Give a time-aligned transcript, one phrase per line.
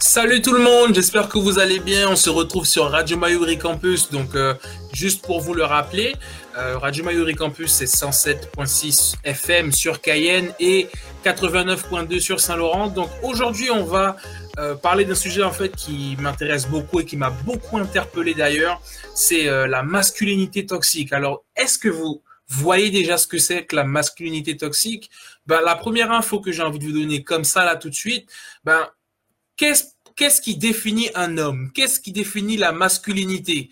[0.00, 2.08] Salut tout le monde, j'espère que vous allez bien.
[2.08, 4.10] On se retrouve sur Radio Mayuri Campus.
[4.10, 4.54] Donc, euh,
[4.92, 6.14] juste pour vous le rappeler,
[6.56, 10.86] euh, Radio Mayuri Campus, c'est 107.6 FM sur Cayenne et
[11.24, 12.86] 89.2 sur Saint-Laurent.
[12.86, 14.16] Donc, aujourd'hui, on va
[14.60, 18.80] euh, parler d'un sujet en fait qui m'intéresse beaucoup et qui m'a beaucoup interpellé d'ailleurs.
[19.16, 21.12] C'est la masculinité toxique.
[21.12, 25.10] Alors, est-ce que vous voyez déjà ce que c'est que la masculinité toxique?
[25.48, 27.94] Ben, La première info que j'ai envie de vous donner comme ça là tout de
[27.96, 28.28] suite,
[28.62, 28.86] ben,
[29.58, 31.70] qu'est-ce qui définit un homme?
[31.74, 33.70] Qu'est-ce qui définit la masculinité?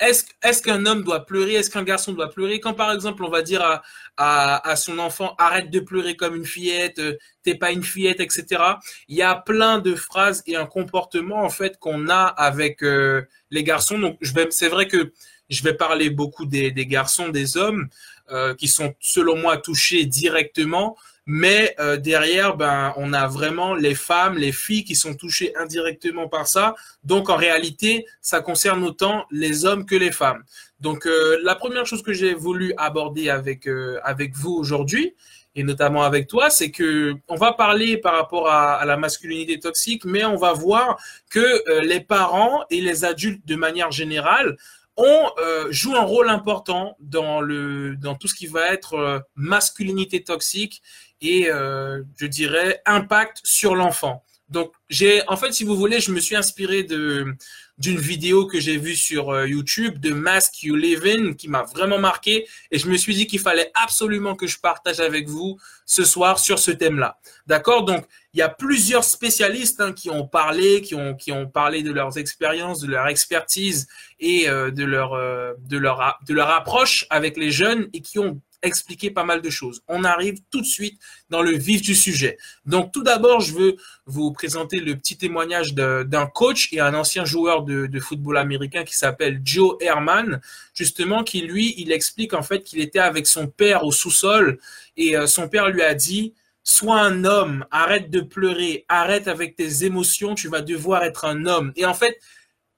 [0.00, 1.54] Est-ce, est qu'un homme doit pleurer?
[1.54, 2.60] Est-ce qu'un garçon doit pleurer?
[2.60, 3.82] Quand par exemple on va dire
[4.16, 8.62] à, son enfant arrête de pleurer comme une fillette, euh, t'es pas une fillette, etc.
[9.08, 13.22] Il y a plein de phrases et un comportement en fait qu'on a avec euh,
[13.50, 13.98] les garçons.
[13.98, 14.18] Donc
[14.50, 15.12] c'est vrai que
[15.50, 17.88] je vais parler beaucoup des, des garçons, des hommes
[18.30, 20.96] euh, qui sont selon moi touchés directement.
[21.30, 26.26] Mais euh, derrière, ben, on a vraiment les femmes, les filles qui sont touchées indirectement
[26.26, 26.74] par ça.
[27.04, 30.42] Donc en réalité, ça concerne autant les hommes que les femmes.
[30.80, 35.14] Donc euh, la première chose que j'ai voulu aborder avec euh, avec vous aujourd'hui
[35.54, 39.60] et notamment avec toi, c'est que on va parler par rapport à, à, la masculinité
[39.60, 44.56] toxique, mais on va voir que les parents et les adultes de manière générale
[44.98, 50.82] ont euh, un rôle important dans le dans tout ce qui va être masculinité toxique
[51.20, 54.24] et euh, je dirais impact sur l'enfant.
[54.50, 57.34] Donc j'ai en fait si vous voulez, je me suis inspiré de
[57.76, 61.62] d'une vidéo que j'ai vue sur euh, YouTube de Mask You Live In qui m'a
[61.62, 65.58] vraiment marqué et je me suis dit qu'il fallait absolument que je partage avec vous
[65.86, 67.18] ce soir sur ce thème-là.
[67.46, 67.84] D'accord?
[67.84, 71.82] Donc il y a plusieurs spécialistes hein, qui ont parlé, qui ont qui ont parlé
[71.82, 73.86] de leurs expériences, de leur expertise
[74.18, 78.18] et euh, de leur euh, de leur de leur approche avec les jeunes et qui
[78.18, 79.82] ont expliquer pas mal de choses.
[79.88, 82.38] On arrive tout de suite dans le vif du sujet.
[82.66, 87.24] Donc tout d'abord, je veux vous présenter le petit témoignage d'un coach et un ancien
[87.24, 90.40] joueur de, football américain qui s'appelle Joe Herman,
[90.74, 94.58] justement, qui lui, il explique en fait qu'il était avec son père au sous-sol
[94.96, 99.56] et euh, son père lui a dit, sois un homme, arrête de pleurer, arrête avec
[99.56, 101.72] tes émotions, tu vas devoir être un homme.
[101.76, 102.18] Et en fait,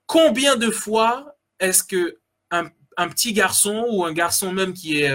[0.06, 2.18] combien de fois est-ce que
[2.50, 2.68] un,
[3.08, 5.10] petit garçon ou un garçon même qui est...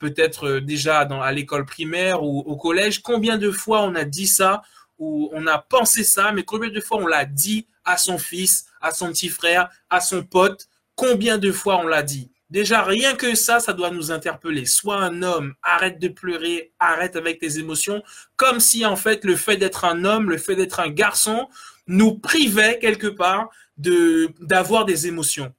[0.00, 4.26] Peut-être euh, déjà à l'école primaire ou au collège, combien de fois on a dit
[4.26, 4.62] ça
[4.98, 8.66] ou on a pensé ça, mais combien de fois on l'a dit à son fils,
[8.80, 12.30] à son petit frère, à son pote, combien de fois on l'a dit?
[12.50, 14.66] Déjà, rien que ça, ça doit nous interpeller.
[14.66, 18.02] Sois un homme, arrête de pleurer, arrête avec tes émotions,
[18.36, 21.48] comme si en fait le fait d'être un homme, le fait d'être un garçon,
[21.86, 25.54] nous privait quelque part d'avoir des émotions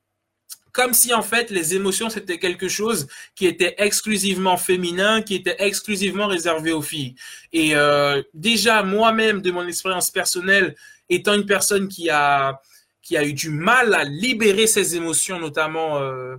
[0.72, 5.56] comme si en fait les émotions c'était quelque chose qui était exclusivement féminin, qui était
[5.60, 7.16] exclusivement réservé aux filles.
[7.54, 10.76] Et euh, déjà moi-même de mon expérience personnelle,
[11.10, 12.62] étant une personne qui a
[13.02, 16.36] qui a eu du mal à libérer ses émotions, notamment euh,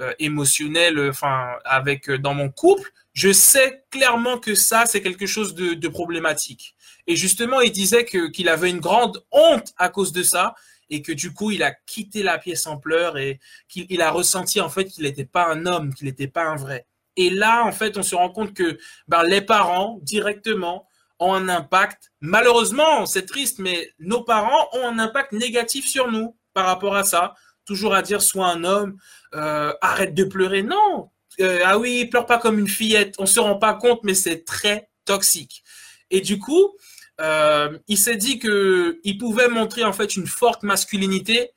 [0.00, 5.54] euh émotionnelles, enfin avec dans mon couple, je sais clairement que ça c'est quelque chose
[5.54, 6.74] de, de problématique.
[7.06, 10.54] Et justement, il disait que qu'il avait une grande honte à cause de ça
[10.90, 14.60] et que du coup il a quitté la pièce en pleurs et qu'il a ressenti
[14.60, 16.86] en fait qu'il n'était pas un homme, qu'il n'était pas un vrai.
[17.16, 20.86] Et là, en fait, on se rend compte que ben, les parents directement
[21.18, 22.12] ont un impact.
[22.20, 27.04] Malheureusement, c'est triste, mais nos parents ont un impact négatif sur nous par rapport à
[27.04, 27.34] ça.
[27.64, 28.98] Toujours à dire sois un homme,
[29.34, 30.62] euh, arrête de pleurer.
[30.62, 31.10] Non,
[31.40, 33.14] euh, ah oui, pleure pas comme une fillette.
[33.18, 35.64] On se rend pas compte, mais c'est très toxique.
[36.10, 36.76] Et du coup,
[37.20, 41.50] euh, il s'est dit que il pouvait montrer en fait une forte masculinité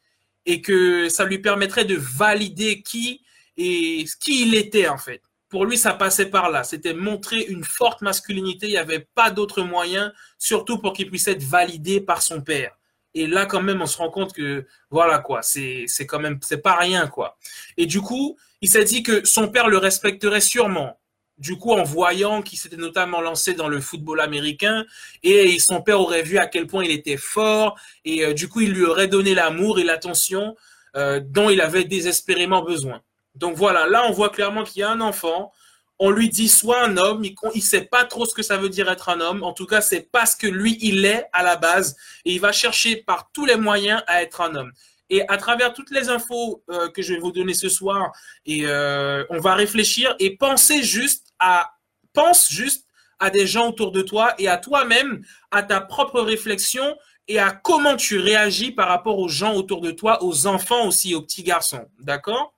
[0.46, 3.22] et que ça lui permettrait de valider qui
[3.58, 5.22] et qui il était en fait.
[5.50, 6.64] Pour lui, ça passait par là.
[6.64, 8.68] C'était montrer une forte masculinité.
[8.68, 12.78] Il n'y avait pas d'autre moyen, surtout pour qu'il puisse être validé par son père.
[13.16, 16.38] Et là, quand même, on se rend compte que, voilà, quoi, c'est, c'est quand même,
[16.44, 17.38] c'est pas rien, quoi.
[17.78, 20.99] Et du coup, il s'est dit que son père le respecterait sûrement
[21.40, 24.86] du coup, en voyant qu'il s'était notamment lancé dans le football américain,
[25.24, 28.62] et son père aurait vu à quel point il était fort, et euh, du coup,
[28.62, 30.56] il lui aurait donné l'amour et l'attention
[30.96, 33.02] euh, dont il avait désespérément besoin.
[33.36, 35.52] Donc voilà, là, on voit clairement qu'il y a un enfant.
[35.98, 38.70] On lui dit soit un homme, il ne sait pas trop ce que ça veut
[38.70, 39.44] dire être un homme.
[39.44, 41.96] En tout cas, c'est parce que lui, il est à la base,
[42.26, 44.72] et il va chercher par tous les moyens à être un homme.
[45.10, 48.12] Et à travers toutes les infos euh, que je vais vous donner ce soir,
[48.46, 51.72] et on va réfléchir et penser juste à,
[52.14, 52.86] pense juste
[53.20, 56.96] à des gens autour de toi et à toi-même, à ta propre réflexion
[57.28, 61.14] et à comment tu réagis par rapport aux gens autour de toi, aux enfants aussi,
[61.14, 61.86] aux petits garçons.
[62.00, 62.54] D'accord?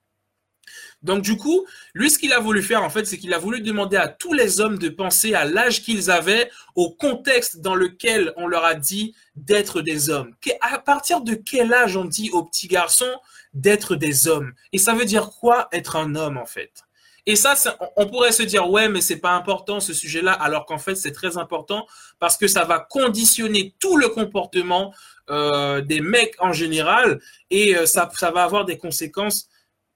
[1.03, 3.61] Donc du coup, lui, ce qu'il a voulu faire, en fait, c'est qu'il a voulu
[3.61, 8.33] demander à tous les hommes de penser à l'âge qu'ils avaient, au contexte dans lequel
[8.37, 10.35] on leur a dit d'être des hommes.
[10.61, 13.19] À partir de quel âge on dit aux petits garçons
[13.53, 14.53] d'être des hommes?
[14.73, 16.71] Et ça veut dire quoi être un homme, en fait?
[17.27, 17.53] Et ça,
[17.97, 21.11] on pourrait se dire, ouais, mais c'est pas important ce sujet-là, alors qu'en fait, c'est
[21.11, 21.85] très important
[22.19, 24.93] parce que ça va conditionner tout le comportement
[25.29, 27.21] euh, des mecs en général
[27.51, 29.47] et euh, ça, ça va avoir des conséquences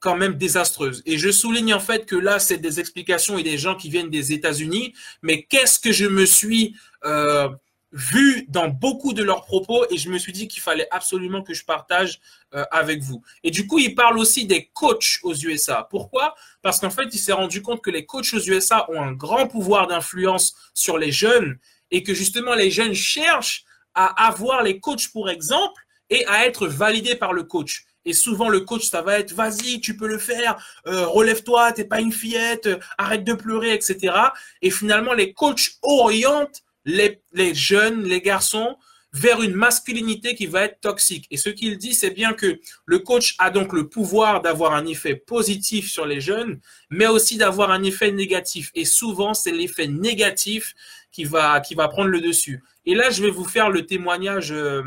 [0.06, 1.02] quand même désastreuses.
[1.08, 4.12] Et je souligne en fait que là, c'est des explications et des gens qui viennent
[4.12, 4.94] des États-Unis,
[5.24, 6.76] mais qu'est-ce que je me suis
[7.06, 7.50] euh,
[7.92, 11.56] vu dans beaucoup de leurs propos et je me suis dit qu'il fallait absolument que
[11.56, 12.20] je partage
[12.54, 13.24] euh, avec vous.
[13.44, 15.88] Et du coup, il parle aussi des coachs aux USA.
[15.90, 16.36] Pourquoi?
[16.62, 19.48] Parce qu'en fait, il s'est rendu compte que les coachs aux USA ont un grand
[19.48, 21.58] pouvoir d'influence sur les jeunes
[21.90, 23.66] et que justement les jeunes cherchent
[23.96, 25.82] à avoir les coachs pour exemple
[26.12, 27.86] et à être validés par le coach.
[28.06, 30.58] Et souvent, le coach, ça va être vas-y, tu peux le faire,
[30.88, 34.14] euh, relève-toi, t'es pas une fillette, arrête de pleurer, etc.
[34.62, 38.78] Et finalement, les coachs orientent les, jeunes, les garçons,
[39.12, 41.26] vers une masculinité qui va être toxique.
[41.32, 44.86] Et ce qu'il dit, c'est bien que le coach a donc le pouvoir d'avoir un
[44.86, 46.60] effet positif sur les jeunes,
[46.90, 48.72] mais aussi d'avoir un effet négatif.
[48.76, 50.74] Et souvent, c'est l'effet négatif
[51.12, 52.62] qui va, qui va prendre le dessus.
[52.86, 54.84] Et là, je vais vous faire le témoignage, euh,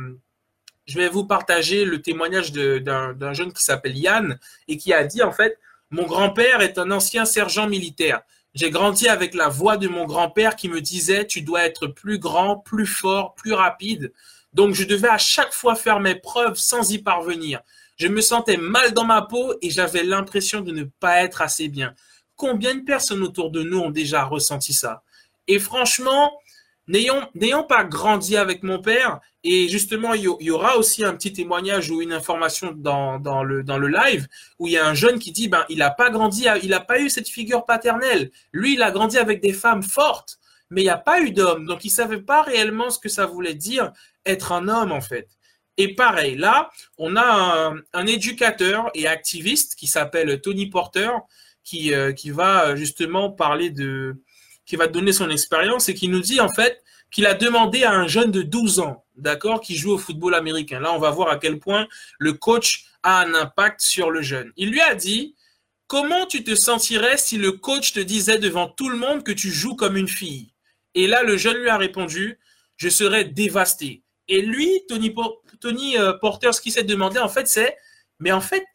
[0.89, 5.23] je vais vous partager le témoignage d'un jeune qui s'appelle Yann et qui a dit,
[5.23, 5.59] en fait,
[5.91, 8.23] mon grand-père est un ancien sergent militaire.
[8.55, 12.19] J'ai grandi avec la voix de mon grand-père qui me disait tu dois être plus
[12.19, 14.13] grand, plus fort, plus rapide.
[14.55, 17.61] Donc je devais à chaque fois faire mes preuves sans y parvenir.
[17.97, 21.69] Je me sentais mal dans ma peau et j'avais l'impression de ne pas être assez
[21.69, 21.95] bien.
[22.35, 25.03] Combien de personnes autour de nous ont déjà ressenti ça?
[25.47, 26.33] Et franchement,
[26.89, 31.91] n'ayant pas grandi avec mon père, et justement, il y aura aussi un petit témoignage
[31.91, 34.27] ou une information dans, dans, le, dans le live
[34.59, 36.81] où il y a un jeune qui dit, ben, il n'a pas grandi, il n'a
[36.81, 38.31] pas eu cette figure paternelle.
[38.53, 40.39] Lui, il a grandi avec des femmes fortes,
[40.71, 41.67] mais il n'y a pas eu d'homme.
[41.67, 43.93] Donc, il ne savait pas réellement ce que ça voulait dire
[44.27, 45.29] être un homme, en fait.
[45.77, 51.11] Et pareil, là, on a un, éducateur et activiste qui s'appelle Tony Porter,
[51.63, 54.21] qui, euh, qui va justement parler de,
[54.69, 57.93] qui va donner son expérience et qui nous dit en fait qu'il a demandé à
[57.93, 60.79] un jeune de 12 ans, d'accord, qui joue au football américain.
[60.79, 61.89] Là, on va voir à quel point
[62.19, 64.53] le coach a un impact sur le jeune.
[64.59, 65.35] Il lui a dit,
[65.87, 69.51] comment tu te sentirais si le coach te disait devant tout le monde que tu
[69.51, 70.53] joues comme une fille?
[70.95, 72.39] Et là, le jeune lui a répondu,
[72.77, 74.03] je serais dévasté.
[74.29, 75.15] Et lui, Tony,
[75.61, 77.75] Tony euh, Porter, ce qu'il s'est demandé, en fait, c'est,
[78.21, 78.67] mais en fait,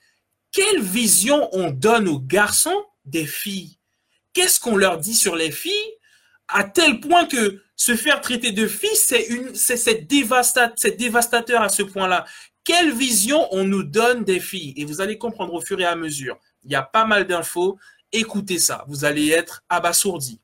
[0.51, 3.78] quelle vision on donne aux garçons des filles?
[4.33, 5.97] Qu'est-ce qu'on leur dit sur les filles
[6.47, 11.83] à tel point que se faire traiter de fille, c'est une, c'est dévastateur à ce
[11.83, 12.25] point-là.
[12.63, 14.74] Quelle vision on nous donne des filles?
[14.77, 16.38] Et vous allez comprendre au fur et à mesure.
[16.63, 17.77] Il y a pas mal d'infos.
[18.12, 20.39] Écoutez ça, vous allez être abasourdi.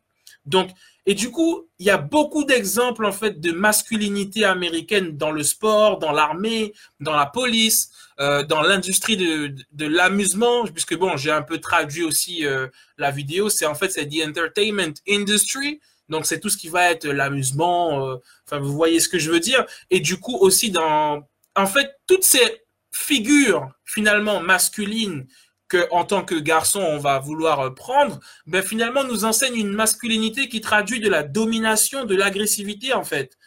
[0.46, 0.72] Donc,
[1.10, 5.42] et du coup, il y a beaucoup d'exemples en fait de masculinité américaine dans le
[5.42, 7.90] sport, dans l'armée, dans la police,
[8.20, 12.68] euh, dans l'industrie de, de, l'amusement, puisque bon, j'ai un peu traduit aussi euh,
[13.00, 15.80] la vidéo, c'est en fait c'est the entertainment industry,
[16.10, 19.32] donc c'est tout ce qui va être l'amusement, euh, enfin vous voyez ce que je
[19.32, 22.62] veux dire, et du coup aussi dans, en fait toutes ces
[22.92, 25.26] figures finalement masculines
[25.70, 30.50] que en tant que garçon on va vouloir prendre, ben finalement nous enseigne une masculinité
[30.50, 33.38] qui traduit de la domination, de l'agressivité en fait.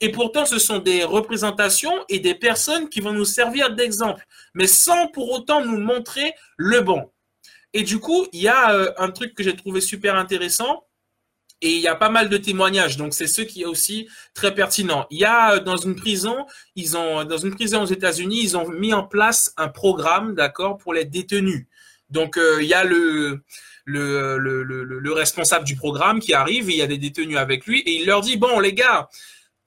[0.00, 4.68] Et pourtant, ce sont des représentations et des personnes qui vont nous servir d'exemple, mais
[4.68, 7.10] sans pour autant nous montrer le bon.
[7.72, 10.84] Et du coup, il y a euh, un truc que j'ai trouvé super intéressant,
[11.62, 14.54] et il y a pas mal de témoignages, donc c'est ce qui est aussi très
[14.54, 15.06] pertinent.
[15.10, 16.36] Il y a euh, dans une prison,
[16.76, 20.76] ils ont dans une prison aux États-Unis, ils ont mis en place un programme, d'accord,
[20.76, 21.66] pour les détenus.
[22.10, 23.42] Donc euh, il y a le
[23.84, 27.36] le, le, le, le, responsable du programme qui arrive, et il y a des détenus
[27.36, 29.08] avec lui, et il leur dit bon les gars,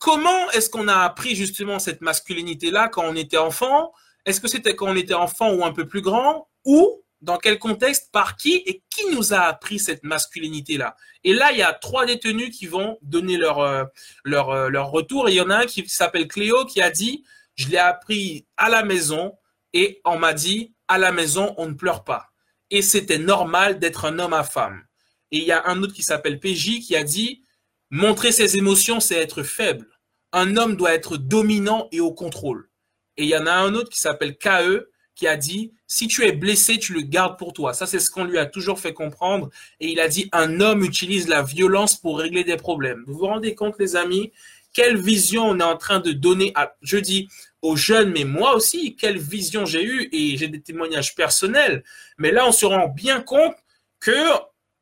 [0.06, 3.92] Comment est-ce qu'on a appris justement cette masculinité-là quand on était enfant?
[4.26, 6.48] Est-ce que c'était quand on était enfant ou un peu plus grand?
[6.66, 11.52] Ou dans quel contexte, par qui et qui nous a appris cette masculinité-là Et là,
[11.52, 13.84] il y a trois détenus qui vont donner leur, euh,
[14.28, 15.28] euh, retour.
[15.28, 18.46] Et il y en a un qui s'appelle Cléo qui a dit, je l'ai appris
[18.58, 19.34] à la maison
[19.74, 22.30] et on m'a dit, à la maison, on ne pleure pas.
[22.70, 24.84] Et c'était normal d'être un homme à femme.
[25.32, 27.44] Et il y a un autre qui s'appelle PJ qui a dit,
[27.90, 29.88] Montrer ses émotions, c'est être faible.
[30.32, 32.70] Un homme doit être dominant et au contrôle.
[33.18, 36.26] Et il y en a un autre qui s'appelle KE qui a dit si tu
[36.26, 37.74] es blessé, tu le gardes pour toi.
[37.74, 39.50] Ça, c'est ce qu'on lui a toujours fait comprendre.
[39.80, 43.04] Et il a dit un homme utilise la violence pour régler des problèmes.
[43.08, 44.32] Vous vous rendez compte, les amis,
[44.74, 47.30] quelle vision on est en train de donner je dis
[47.62, 51.84] aux jeunes, mais moi aussi, quelle vision j'ai eue et j'ai des témoignages personnels.
[52.18, 53.56] Mais là, on se rend bien compte
[54.00, 54.30] que,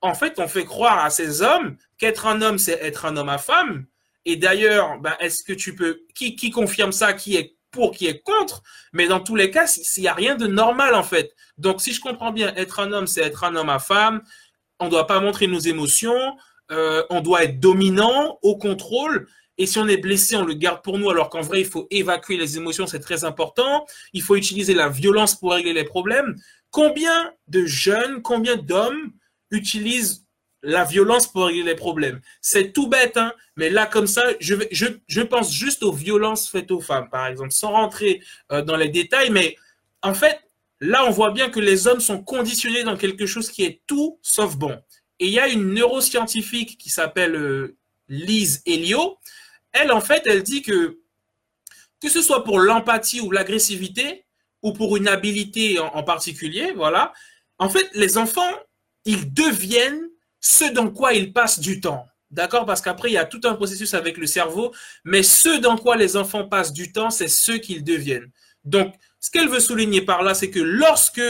[0.02, 3.30] en fait, on fait croire à ces hommes qu'être un homme, c'est être un homme
[3.30, 3.86] à femme.
[4.26, 8.08] Et d'ailleurs, ben, est-ce que tu peux, qui, qui confirme ça, qui est pour, qui
[8.08, 8.64] est contre,
[8.94, 9.66] mais dans tous les cas,
[9.98, 11.36] il n'y a rien de normal en fait.
[11.58, 14.22] Donc, si je comprends bien, être un homme, c'est être un homme à femme.
[14.80, 16.38] On ne doit pas montrer nos émotions.
[16.72, 19.28] Euh, on doit être dominant, au contrôle.
[19.58, 21.88] Et si on est blessé, on le garde pour nous, alors qu'en vrai, il faut
[21.92, 23.86] évacuer les émotions, c'est très important.
[24.14, 26.36] Il faut utiliser la violence pour régler les problèmes.
[26.72, 29.12] Combien de jeunes, combien d'hommes
[29.52, 30.23] utilisent
[30.64, 35.22] la violence pour régler les problèmes C'est tout bête, hein mais là, comme ça, je,
[35.22, 39.30] pense juste aux violences faites aux femmes, par exemple, sans rentrer euh, dans les détails.
[39.30, 39.56] Mais
[40.02, 40.40] en fait,
[40.80, 44.18] là, on voit bien que les hommes sont conditionnés dans quelque chose qui est tout
[44.22, 44.82] sauf bon.
[45.20, 47.78] Et il y a une neuroscientifique qui s'appelle euh,
[48.08, 49.20] Lise Elio.
[49.72, 51.00] Elle, en fait, elle dit que
[52.02, 54.26] que ce soit pour l'empathie ou l'agressivité,
[54.62, 57.14] ou pour une habilité en, particulier, voilà,
[57.60, 58.52] en fait, les enfants,
[59.06, 60.10] ils deviennent
[60.44, 62.06] ce dans quoi ils passent du temps.
[62.30, 62.66] D'accord?
[62.66, 64.74] Parce qu'après, il y a tout un processus avec le cerveau,
[65.06, 68.30] mais ce dans quoi les enfants passent du temps, c'est ce qu'ils deviennent.
[68.66, 71.22] Donc, ce qu'elle veut souligner par là, c'est que lorsque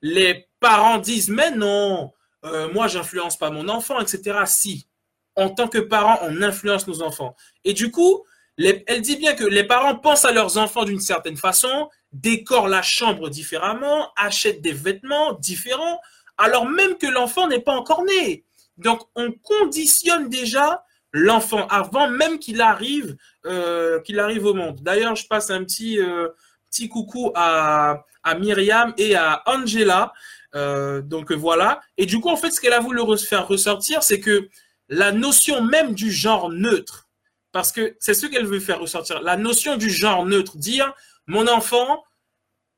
[0.00, 2.12] les parents disent, mais non,
[2.44, 4.38] euh, moi, j'influence pas mon enfant, etc.
[4.46, 4.86] Si,
[5.34, 7.36] en tant que parents, on influence nos enfants.
[7.64, 8.24] Et du coup,
[8.56, 12.82] elle dit bien que les parents pensent à leurs enfants d'une certaine façon, décorent la
[12.82, 16.00] chambre différemment, achètent des vêtements différents,
[16.38, 18.45] alors même que l'enfant n'est pas encore né.
[18.78, 23.16] Donc, on conditionne déjà l'enfant avant même qu'il arrive,
[23.46, 24.80] euh, qu'il arrive au monde.
[24.82, 26.28] D'ailleurs, je passe un petit, euh,
[26.70, 30.12] petit coucou à, à Myriam et à Angela.
[30.54, 31.80] Euh, donc voilà.
[31.96, 34.48] Et du coup, en fait, ce qu'elle a voulu faire ressortir, c'est que
[34.88, 37.08] la notion même du genre neutre,
[37.52, 40.92] parce que c'est ce qu'elle veut faire ressortir, la notion du genre neutre, dire
[41.26, 42.04] mon enfant,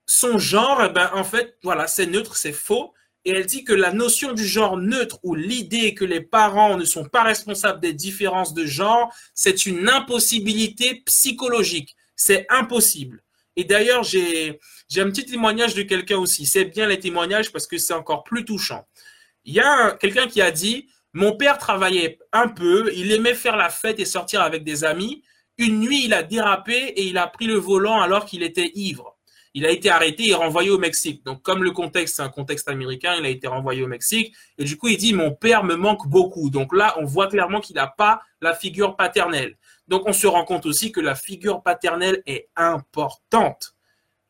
[0.07, 2.95] son genre, eh ben, en fait, voilà, c'est neutre, c'est faux.
[3.29, 6.87] Et elle dit que la notion du genre neutre ou l'idée que les parents ne
[6.87, 11.95] sont pas responsables des différences de genre, c'est une impossibilité psychologique.
[12.17, 13.23] C'est impossible.
[13.55, 14.59] Et d'ailleurs, j'ai
[14.97, 16.47] un petit témoignage de quelqu'un aussi.
[16.47, 18.89] C'est bien les témoignages parce que c'est encore plus touchant.
[19.45, 23.59] Il y a quelqu'un qui a dit, mon père travaillait un peu, il aimait faire
[23.59, 25.23] la fête et sortir avec des amis.
[25.59, 29.18] Une nuit, il a dérapé et il a pris le volant alors qu'il était ivre
[29.59, 31.25] il a été arrêté et renvoyé au Mexique.
[31.25, 34.33] Donc, comme le contexte, c'est un contexte américain, il a été renvoyé au Mexique.
[34.57, 36.49] Et du coup, il dit, mon père me manque beaucoup.
[36.49, 39.57] Donc là, on voit clairement qu'il n'a pas la figure paternelle.
[39.89, 43.75] Donc, on se rend compte aussi que la figure paternelle est importante.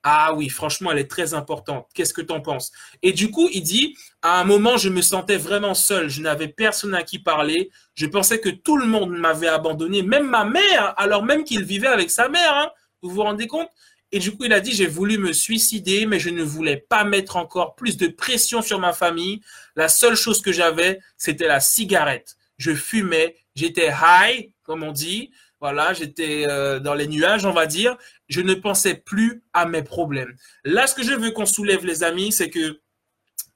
[0.03, 1.87] Ah oui, franchement, elle est très importante.
[1.93, 2.73] Qu'est-ce que tu en penses?
[3.03, 6.09] Et du coup, il dit, à un moment, je me sentais vraiment seul.
[6.09, 7.69] Je n'avais personne à qui parler.
[7.97, 11.89] Je pensais que tout le monde m'avait abandonné, même ma mère, alors même qu'il vivait
[11.89, 12.55] avec sa mère.
[12.55, 12.71] Hein.
[13.03, 13.69] Vous vous rendez compte?
[14.11, 17.05] Et du coup, il a dit, j'ai voulu me suicider, mais je ne voulais pas
[17.05, 19.43] mettre encore plus de pression sur ma famille.
[19.77, 22.37] La seule chose que j'avais, c'était la cigarette.
[22.57, 25.31] Je fumais, j'étais high, comme on dit.
[25.61, 27.99] Voilà, j'étais euh, dans les nuages, on va dire.
[28.29, 30.35] Je ne pensais plus à mes problèmes.
[30.65, 32.81] Là, ce que je veux qu'on soulève, les amis, c'est que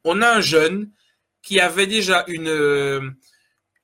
[0.04, 0.90] on a un jeune
[1.42, 3.08] qui avait déjà une, euh,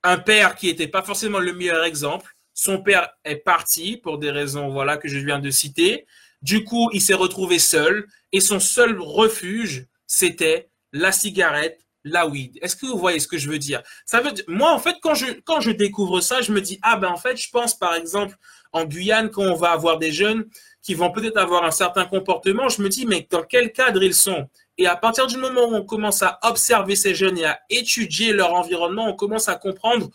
[0.03, 2.37] un père qui n'était pas forcément le meilleur exemple.
[2.53, 6.07] Son père est parti pour des raisons, voilà, que je viens de citer.
[6.43, 12.59] Du coup, il s'est retrouvé seul et son seul refuge, c'était la cigarette, la weed.
[12.63, 13.83] Est-ce que vous voyez ce que je veux dire?
[14.07, 16.79] Ça veut dire, moi en fait quand je quand je découvre ça, je me dis
[16.83, 18.37] ah ben en fait, je pense par exemple
[18.73, 20.47] en Guyane quand on va avoir des jeunes
[20.83, 24.15] qui vont peut-être avoir un certain comportement, je me dis mais dans quel cadre ils
[24.15, 24.49] sont?
[24.79, 28.33] Et à partir du moment où on commence à observer ces jeunes et à étudier
[28.33, 30.09] leur environnement, on commence à comprendre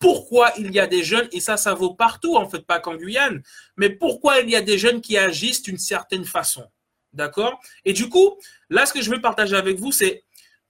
[0.00, 2.96] pourquoi il y a des jeunes, et ça, ça vaut partout, en fait, pas qu'en
[2.96, 3.42] Guyane,
[3.76, 6.64] mais pourquoi il y a des jeunes qui agissent d'une certaine façon.
[7.12, 7.60] D'accord?
[7.84, 8.38] Et du coup,
[8.70, 10.24] là, ce que je veux partager avec vous, c'est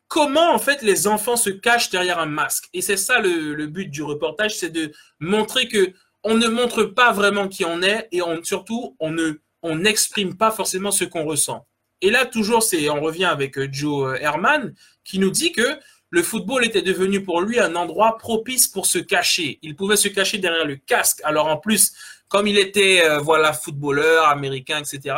[0.09, 2.69] comment, en fait, les enfants se cachent derrière un masque.
[2.75, 5.93] Et c'est ça le, but du reportage, c'est de montrer que
[6.25, 9.17] on ne montre pas vraiment qui on est, et surtout, on
[9.63, 11.67] on n'exprime pas forcément ce qu'on ressent.
[12.01, 15.79] Et là, toujours, c'est, on revient avec euh, Joe Herman, qui nous dit que
[16.11, 19.59] le football était devenu pour lui un endroit propice pour se cacher.
[19.63, 21.21] Il pouvait se cacher derrière le casque.
[21.25, 21.93] Alors en plus,
[22.29, 25.17] comme il était euh, voilà footballeur américain, etc.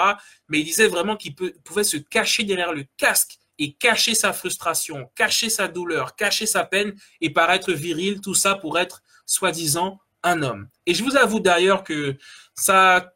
[0.48, 5.10] Mais il disait vraiment qu'il pouvait se cacher derrière le casque et cacher sa frustration,
[5.14, 10.42] cacher sa douleur, cacher sa peine et paraître viril, tout ça pour être soi-disant un
[10.42, 10.68] homme.
[10.86, 12.16] Et je vous avoue d'ailleurs que
[12.54, 13.12] ça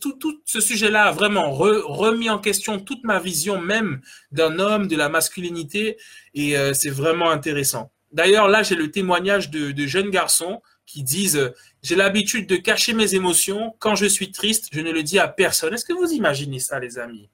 [0.00, 4.00] tout, ce sujet-là a vraiment remis en question toute ma vision même
[4.32, 5.96] d'un homme, de la masculinité,
[6.34, 7.90] et euh, c'est vraiment intéressant.
[8.12, 13.14] D'ailleurs, là, j'ai le témoignage de, jeunes garçons qui disent j'ai l'habitude de cacher mes
[13.14, 13.74] émotions.
[13.78, 15.74] Quand je suis triste, je ne le dis à personne.
[15.74, 17.28] Est-ce que vous imaginez ça, les amis?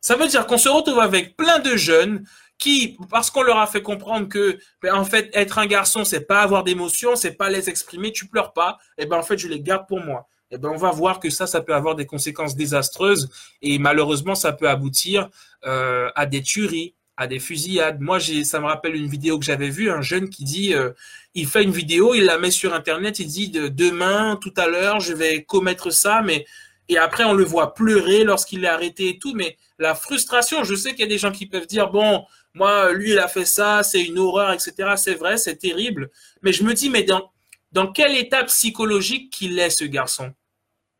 [0.00, 2.24] Ça veut dire qu'on se retrouve avec plein de jeunes
[2.58, 6.22] qui, parce qu'on leur a fait comprendre que, ben, en fait, être un garçon, c'est
[6.22, 9.36] pas avoir d'émotions, c'est pas les exprimer, tu pleures pas, et eh ben en fait,
[9.36, 10.26] je les garde pour moi.
[10.50, 13.28] Eh ben on va voir que ça, ça peut avoir des conséquences désastreuses
[13.62, 15.28] et malheureusement, ça peut aboutir
[15.64, 18.00] euh, à des tueries, à des fusillades.
[18.00, 20.90] Moi, ça me rappelle une vidéo que j'avais vue, un jeune qui dit, euh,
[21.34, 24.68] il fait une vidéo, il la met sur Internet, il dit de, demain, tout à
[24.68, 26.46] l'heure, je vais commettre ça, mais
[26.88, 30.76] et après on le voit pleurer lorsqu'il est arrêté et tout, mais la frustration, je
[30.76, 32.24] sais qu'il y a des gens qui peuvent dire bon,
[32.54, 34.94] moi, lui, il a fait ça, c'est une horreur, etc.
[34.96, 36.10] C'est vrai, c'est terrible,
[36.42, 37.32] mais je me dis mais dans
[37.76, 40.32] dans quel état psychologique qu'il est ce garçon?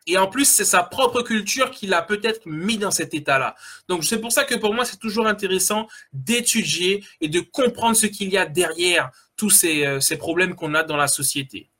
[0.06, 3.56] Et en plus, c'est sa propre culture qui l'a peut-être mis dans cet état-là.
[3.88, 8.04] Donc, c'est pour ça que pour moi, c'est toujours intéressant d'étudier et de comprendre ce
[8.04, 11.70] qu'il y a derrière tous ces, euh, ces problèmes qu'on a dans la société.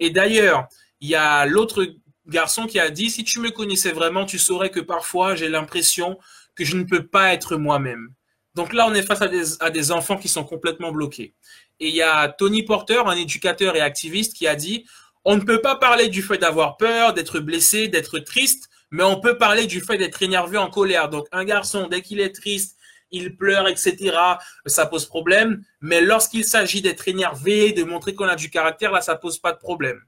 [0.00, 0.66] Et d'ailleurs,
[1.00, 1.86] il y a l'autre
[2.26, 6.18] garçon qui a dit, si tu me connaissais vraiment, tu saurais que parfois, j'ai l'impression
[6.56, 8.12] que je ne peux pas être moi-même.
[8.54, 9.22] Donc là, on est face
[9.60, 11.34] à des, enfants qui sont complètement bloqués.
[11.78, 14.86] Et il y a Tony Porter, un éducateur et activiste, qui a dit,
[15.24, 19.20] on ne peut pas parler du fait d'avoir peur, d'être blessé, d'être triste, mais on
[19.20, 21.08] peut parler du fait d'être énervé, en colère.
[21.08, 22.76] Donc un garçon, dès qu'il est triste,
[23.12, 24.16] il pleure, etc.,
[24.66, 25.62] ça pose problème.
[25.80, 29.52] Mais lorsqu'il s'agit d'être énervé, de montrer qu'on a du caractère, là, ça pose pas
[29.52, 30.00] de problème.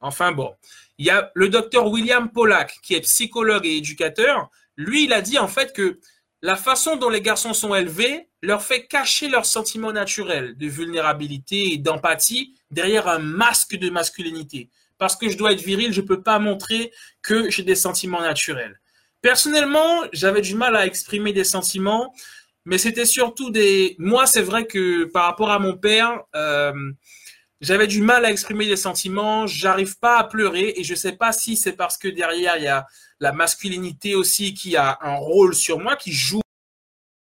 [0.00, 0.54] Enfin bon,
[0.98, 4.50] il y a le docteur William Pollack, qui est psychologue et éducateur.
[4.76, 5.98] Lui, il a dit en fait que
[6.42, 11.74] la façon dont les garçons sont élevés leur fait cacher leurs sentiments naturels de vulnérabilité
[11.74, 14.70] et d'empathie derrière un masque de masculinité.
[14.96, 16.92] Parce que je dois être viril, je ne peux pas montrer
[17.22, 18.80] que j'ai des sentiments naturels.
[19.22, 22.14] Personnellement, j'avais du mal à exprimer des sentiments,
[22.64, 23.96] mais c'était surtout des...
[23.98, 26.72] Moi, c'est vrai que par rapport à mon père, euh,
[27.60, 31.32] j'avais du mal à exprimer des sentiments, j'arrive pas à pleurer et je sais pas
[31.32, 32.86] si c'est parce que derrière il y a
[33.20, 36.40] la masculinité aussi qui a un rôle sur moi, qui joue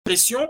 [0.03, 0.49] pression.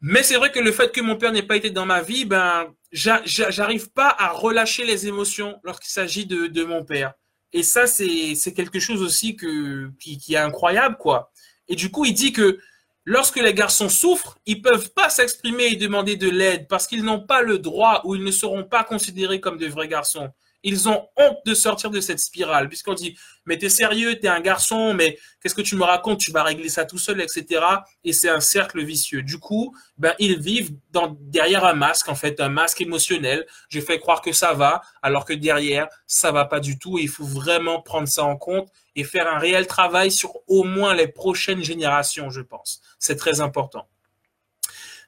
[0.00, 2.26] Mais c'est vrai que le fait que mon père n'ait pas été dans ma vie,
[2.26, 7.14] ben, j'arrive pas à relâcher les émotions lorsqu'il s'agit de, mon père.
[7.54, 11.32] Et ça, c'est quelque chose aussi que, qui, qui est incroyable, quoi.
[11.68, 12.58] Et du coup, il dit que
[13.06, 17.20] Lorsque les garçons souffrent, ils peuvent pas s'exprimer et demander de l'aide parce qu'ils n'ont
[17.20, 20.30] pas le droit ou ils ne seront pas considérés comme de vrais garçons
[20.64, 24.40] ils ont honte de sortir de cette spirale, puisqu'on dit, mais t'es sérieux, t'es un
[24.40, 27.62] garçon, mais qu'est-ce que tu me racontes, tu vas régler ça tout seul, etc.
[28.02, 29.22] Et c'est un cercle vicieux.
[29.22, 30.72] Du coup, ben, ils vivent
[31.20, 33.46] derrière un masque, en fait, un masque émotionnel.
[33.68, 36.98] Je fais croire que ça va, alors que derrière, ça va pas du tout.
[36.98, 40.64] Et il faut vraiment prendre ça en compte et faire un réel travail sur au
[40.64, 42.80] moins les prochaines générations, je pense.
[42.98, 43.86] C'est très important.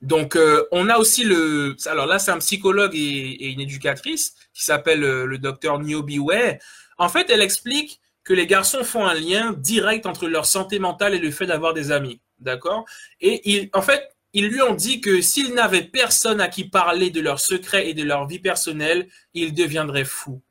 [0.03, 1.77] Donc, euh, on a aussi le.
[1.87, 6.21] Alors là, c'est un psychologue et, une éducatrice qui s'appelle euh, le docteur Niobi.
[6.99, 11.15] En fait, elle explique que les garçons font un lien direct entre leur santé mentale
[11.15, 12.21] et le fait d'avoir des amis.
[12.39, 12.85] D'accord?
[13.21, 17.11] Et il, en fait, ils lui ont dit que s'ils n'avaient personne à qui parler
[17.11, 20.43] de leurs secrets et de leur vie personnelle, ils deviendraient fous.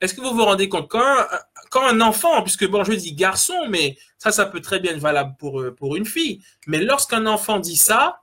[0.00, 1.26] Est-ce que vous vous rendez compte quand
[1.72, 4.98] quand un enfant, puisque bon, je dis garçon, mais ça, ça peut très bien être
[4.98, 8.21] valable pour, euh, pour une fille, mais lorsqu'un enfant dit ça,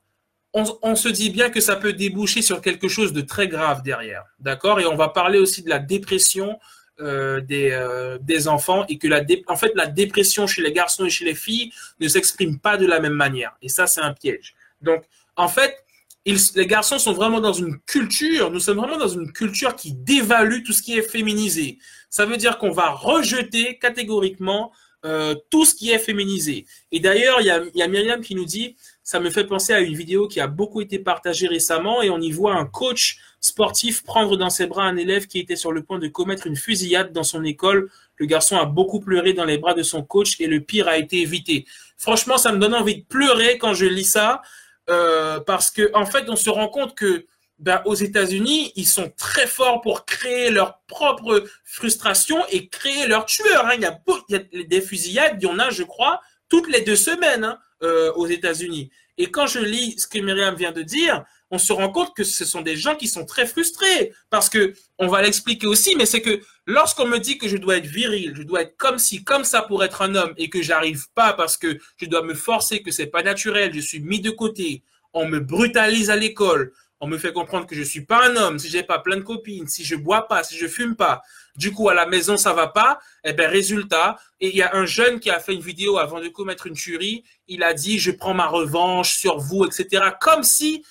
[0.53, 4.23] on, se dit bien que ça peut déboucher sur quelque chose de très grave derrière.
[4.39, 4.79] D'accord?
[4.79, 6.59] Et on va parler aussi de la dépression
[6.99, 11.05] euh, des, euh, des enfants et que la en fait la dépression chez les garçons
[11.05, 13.55] et chez les filles ne s'exprime pas de la même manière.
[13.61, 14.55] Et ça, c'est un piège.
[14.81, 15.03] Donc,
[15.35, 15.77] en fait,
[16.25, 20.63] les garçons sont vraiment dans une culture, nous sommes vraiment dans une culture qui dévalue
[20.63, 21.79] tout ce qui est féminisé.
[22.09, 24.71] Ça veut dire qu'on va rejeter catégoriquement
[25.05, 26.65] euh, tout ce qui est féminisé.
[26.91, 28.75] Et d'ailleurs, il y a, y a Myriam qui nous dit,
[29.09, 32.21] ça me fait penser à une vidéo qui a beaucoup été partagée récemment et on
[32.21, 35.81] y voit un coach sportif prendre dans ses bras un élève qui était sur le
[35.81, 37.89] point de commettre une fusillade dans son école.
[38.17, 40.99] Le garçon a beaucoup pleuré dans les bras de son coach et le pire a
[40.99, 41.65] été évité.
[41.97, 44.43] Franchement, ça me donne envie de pleurer quand je lis ça
[44.91, 47.25] euh, parce que en fait, on se rend compte que
[47.57, 53.25] ben, aux États-Unis, ils sont très forts pour créer leur propre frustration et créer leur
[53.25, 53.65] tueur.
[53.65, 53.73] Hein.
[53.73, 56.69] Il, y a, il, y a, des fusillades, il y en a, je crois, toutes
[56.69, 57.43] les deux semaines.
[57.43, 57.59] Hein.
[57.81, 58.89] Euh, aux États-Unis.
[59.17, 62.25] Et quand je lis ce que Myriam vient de dire, on se rend compte que
[62.25, 66.05] ce sont des gens qui sont très frustrés parce que on va l'expliquer aussi, mais
[66.05, 69.23] c'est que lorsqu'on me dit que je dois être viril, je dois être comme si,
[69.23, 72.33] comme ça pour être un homme et que j'arrive pas parce que je dois me
[72.33, 74.83] forcer, que c'est pas naturel, je suis mis de côté,
[75.13, 78.59] on me brutalise à l'école, on me fait comprendre que je suis pas un homme,
[78.59, 81.21] si j'ai pas plein de copines, si je bois pas, si je fume pas,
[81.55, 82.99] du coup, à la maison, ça va pas.
[83.23, 86.27] Eh ben, résultat, il y a un jeune qui a fait une vidéo avant de
[86.29, 87.23] commettre une tuerie.
[87.47, 90.11] Il a dit, je prends ma revanche sur vous, etc.
[90.21, 90.85] Comme si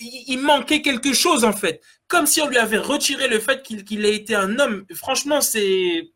[0.00, 1.82] il, manquait quelque chose en fait.
[2.08, 4.84] Comme si on lui avait retiré le fait qu'il ait été un homme.
[4.94, 6.10] Franchement, c'est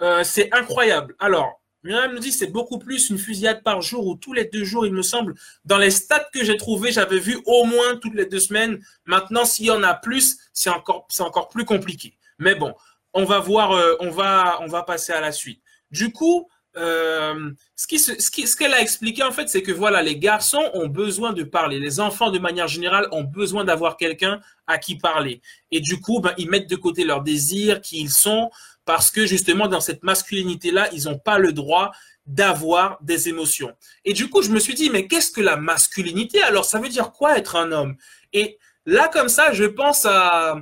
[0.00, 1.14] euh, c'est incroyable.
[1.18, 4.64] Alors, Myriam nous dit c'est beaucoup plus une fusillade par jour ou tous les deux
[4.64, 5.34] jours, il me semble.
[5.64, 8.80] Dans les stats que j'ai trouvés, j'avais vu au moins toutes les deux semaines.
[9.04, 12.16] Maintenant, s'il y en a plus, c'est encore, plus compliqué.
[12.38, 12.74] Mais bon,
[13.14, 15.60] on va voir, euh, on, va, passer à la suite.
[15.90, 20.86] Du coup, euh, ce qu'elle a expliqué en fait, c'est que voilà, les garçons ont
[20.86, 21.78] besoin de parler.
[21.78, 25.42] Les enfants, de manière générale, ont besoin d'avoir quelqu'un à qui parler.
[25.70, 28.50] Et du coup, ben, ils mettent de côté leurs désirs, qui ils sont,
[28.84, 31.92] parce que justement, dans cette masculinité-là, ils n'ont pas le droit
[32.26, 33.74] d'avoir des émotions.
[34.04, 36.42] Et du coup, je me suis dit, mais qu'est-ce que la masculinité?
[36.42, 37.96] Alors, ça veut dire quoi être un homme?
[38.32, 40.56] Et là, comme ça, je pense à...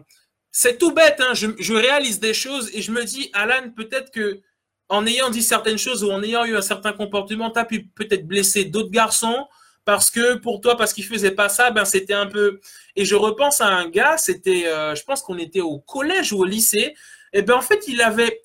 [0.52, 4.40] C'est tout bête, hein, je, réalise des choses et je me dis, Alan, peut-être que
[4.88, 7.84] en ayant dit certaines choses ou en ayant eu un certain comportement, tu as pu
[7.94, 9.46] peut-être blesser d'autres garçons
[9.84, 12.58] parce que pour toi, parce qu'il faisait pas ça, ben c'était un peu.
[12.96, 16.40] Et je repense à un gars, c'était, euh, je pense qu'on était au collège ou
[16.40, 16.96] au lycée,
[17.32, 18.40] et ben en fait, il avait,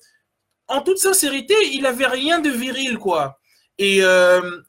[0.68, 3.38] en toute sincérité, il avait rien de viril, quoi.
[3.78, 4.62] Et euh,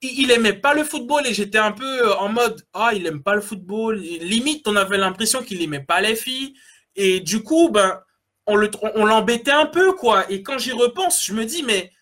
[0.00, 3.34] il aimait pas le football et j'étais un peu en mode, ah, il aime pas
[3.34, 3.98] le football.
[3.98, 6.54] Limite, on avait l'impression qu'il aimait pas les filles.
[6.96, 8.00] Et du coup, ben,
[8.46, 8.56] on
[9.04, 10.30] l'embêtait un peu, quoi.
[10.30, 11.92] Et quand j'y repense, je me dis, mais,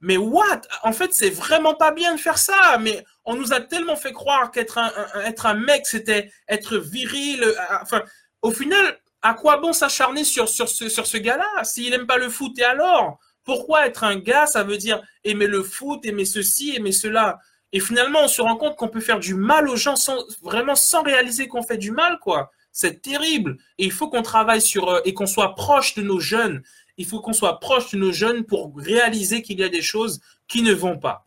[0.00, 0.62] mais what?
[0.82, 2.78] En fait, c'est vraiment pas bien de faire ça.
[2.80, 4.92] Mais on nous a tellement fait croire qu'être un,
[5.24, 7.42] être un mec, c'était être viril.
[7.42, 8.02] Euh, enfin,
[8.42, 12.64] au final, à quoi bon s'acharner sur, ce, gars-là S'il n'aime pas le foot, et
[12.64, 13.18] alors?
[13.44, 17.38] Pourquoi être un gars, ça veut dire aimer le foot, aimer ceci, aimer cela?
[17.72, 19.94] Et finalement, on se rend compte qu'on peut faire du mal aux gens
[20.42, 22.50] vraiment sans réaliser qu'on fait du mal, quoi.
[22.72, 23.56] C'est terrible.
[23.78, 26.62] Et il faut qu'on travaille sur euh, et qu'on soit proche de nos jeunes.
[26.96, 30.20] Il faut qu'on soit proche de nos jeunes pour réaliser qu'il y a des choses
[30.46, 31.26] qui ne vont pas.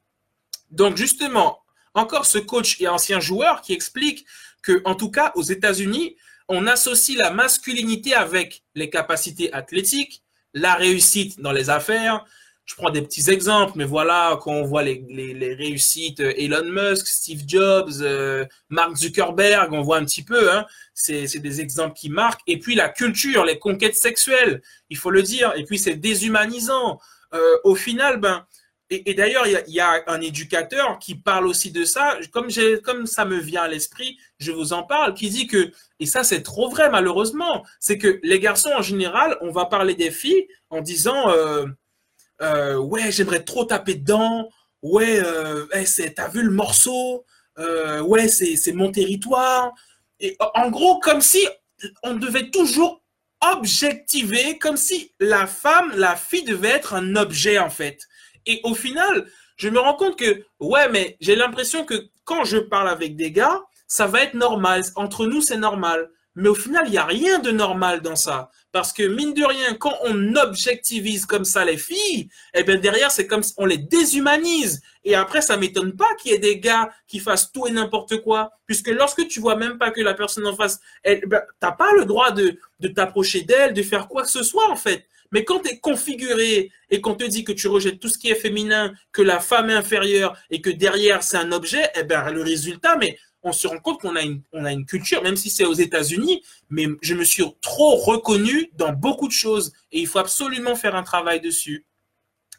[0.70, 1.60] Donc justement,
[1.94, 4.26] encore ce coach et ancien joueur qui explique
[4.64, 6.16] que, en tout cas, aux États-Unis,
[6.48, 10.24] on associe la masculinité avec les capacités athlétiques,
[10.54, 12.26] la réussite dans les affaires.
[12.66, 17.06] Je prends des petits exemples, mais voilà, quand on voit les, réussites euh, Elon Musk,
[17.08, 22.10] Steve Jobs, euh, Mark Zuckerberg, on voit un petit peu, hein, c'est des exemples qui
[22.10, 22.42] marquent.
[22.48, 25.52] Et puis la culture, les conquêtes sexuelles, il faut le dire.
[25.58, 27.00] Et puis c'est déshumanisant.
[27.34, 28.46] Euh, au final, ben,
[28.94, 32.18] et, d'ailleurs, il y, a un éducateur qui parle aussi de ça.
[32.34, 32.50] Comme,
[33.06, 36.44] ça me vient à l'esprit, je vous en parle, qui dit que, et ça c'est
[36.44, 40.82] trop vrai malheureusement, c'est que les garçons en général, on va parler des filles en
[40.82, 41.68] disant, euh,
[42.42, 44.50] euh, ouais, j'aimerais trop taper dedans,
[44.82, 45.66] ouais, euh,
[46.14, 47.24] t'as vu le morceau,
[47.58, 49.72] ouais, c'est mon territoire.
[50.20, 51.48] Et en gros, comme si
[52.04, 53.02] on devait toujours
[53.54, 58.08] objectiver, comme si la femme, la fille devait être un objet en fait.
[58.46, 59.28] Et au final,
[59.58, 63.32] je me rends compte que, ouais, mais j'ai l'impression que quand je parle avec des
[63.32, 64.84] gars, ça va être normal.
[64.96, 66.10] Entre nous, c'est normal.
[66.36, 68.50] Mais au final, il n'y a rien de normal dans ça.
[68.72, 73.12] Parce que mine de rien, quand on objectivise comme ça les filles, eh bien derrière,
[73.12, 74.82] c'est comme si on les déshumanise.
[75.04, 78.22] Et après, ça m'étonne pas qu'il y ait des gars qui fassent tout et n'importe
[78.22, 78.52] quoi.
[78.66, 81.92] Puisque lorsque tu vois même pas que la personne en face, elle, ben, t'as pas
[81.94, 82.58] le droit de
[82.96, 85.06] t'approcher d'elle, de faire quoi que ce soit, en fait.
[85.32, 88.30] Mais quand tu es configuré et qu'on te dit que tu rejettes tout ce qui
[88.30, 92.30] est féminin, que la femme est inférieure et que derrière c'est un objet, eh ben
[92.32, 95.50] le résultat, mais on se rend compte qu'on a une, a une culture, même si
[95.50, 100.08] c'est aux États-Unis, mais je me suis trop reconnu dans beaucoup de choses et il
[100.08, 101.86] faut absolument faire un travail dessus.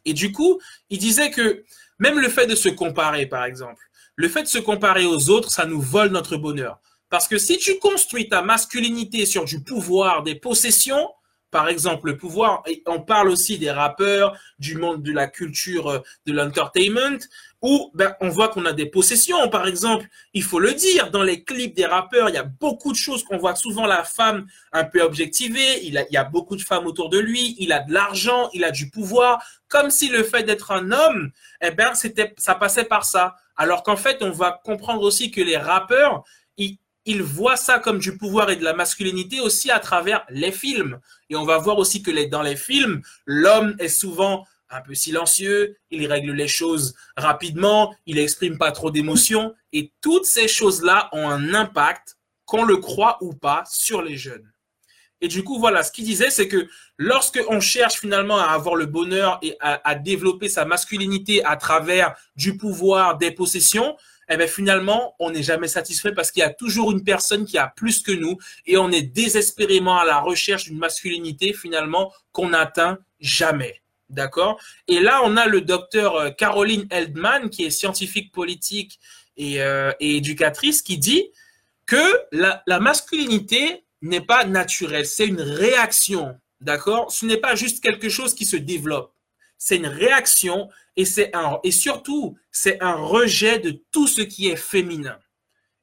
[0.05, 1.65] Et du coup, il disait que
[1.99, 3.83] même le fait de se comparer, par exemple,
[4.17, 6.81] le fait de se comparer aux autres, ça nous vole notre bonheur.
[7.09, 11.09] Parce que si tu construis ta masculinité sur du pouvoir, des possessions,
[11.53, 15.99] par exemple, le pouvoir, on parle aussi des rappeurs, du monde de la culture, euh,
[16.27, 17.19] de l'entertainment,
[17.61, 19.51] où ben, on voit qu'on a des possessions.
[19.51, 22.91] Par exemple, il faut le dire, dans les clips des rappeurs, il y a beaucoup
[22.91, 26.63] de choses qu'on voit souvent la femme un peu objectivée, il, y a beaucoup de
[26.63, 30.23] femmes autour de lui, il a de l'argent, il a du pouvoir, comme si le
[30.23, 33.37] fait d'être un homme, eh ben, c'était, ça passait par ça.
[33.57, 36.25] Alors qu'en fait, on va comprendre aussi que les rappeurs,
[36.57, 40.53] ils, il voit ça comme du pouvoir et de la masculinité aussi à travers les
[40.53, 41.01] films.
[41.31, 45.77] Et on va voir aussi que dans les films, l'homme est souvent un peu silencieux,
[45.91, 49.55] il règle les choses rapidement, il n'exprime pas trop d'émotions.
[49.73, 54.51] Et toutes ces choses-là ont un impact, qu'on le croit ou pas, sur les jeunes.
[55.21, 58.75] Et du coup, voilà, ce qu'il disait, c'est que lorsque on cherche finalement à avoir
[58.75, 63.97] le bonheur et à développer sa masculinité à travers du pouvoir, des possessions,
[64.35, 67.59] eh bien finalement, on n'est jamais satisfait parce qu'il y a toujours une personne qui
[67.59, 72.51] a plus que nous et on est désespérément à la recherche d'une masculinité finalement qu'on
[72.51, 73.83] n'atteint jamais.
[74.11, 74.61] D'accord?
[74.89, 79.01] Et là, on a le docteur euh, Caroline Eldman, qui est scientifique politique
[79.39, 79.61] et,
[80.01, 81.31] éducatrice qui dit
[81.87, 87.11] que la masculinité n'est pas naturelle, c'est une réaction, d'accord?
[87.13, 89.15] Ce n'est pas juste quelque chose qui se développe,
[89.65, 91.05] c'est une réaction et
[91.71, 95.17] surtout c'est un rejet de tout ce qui est féminin.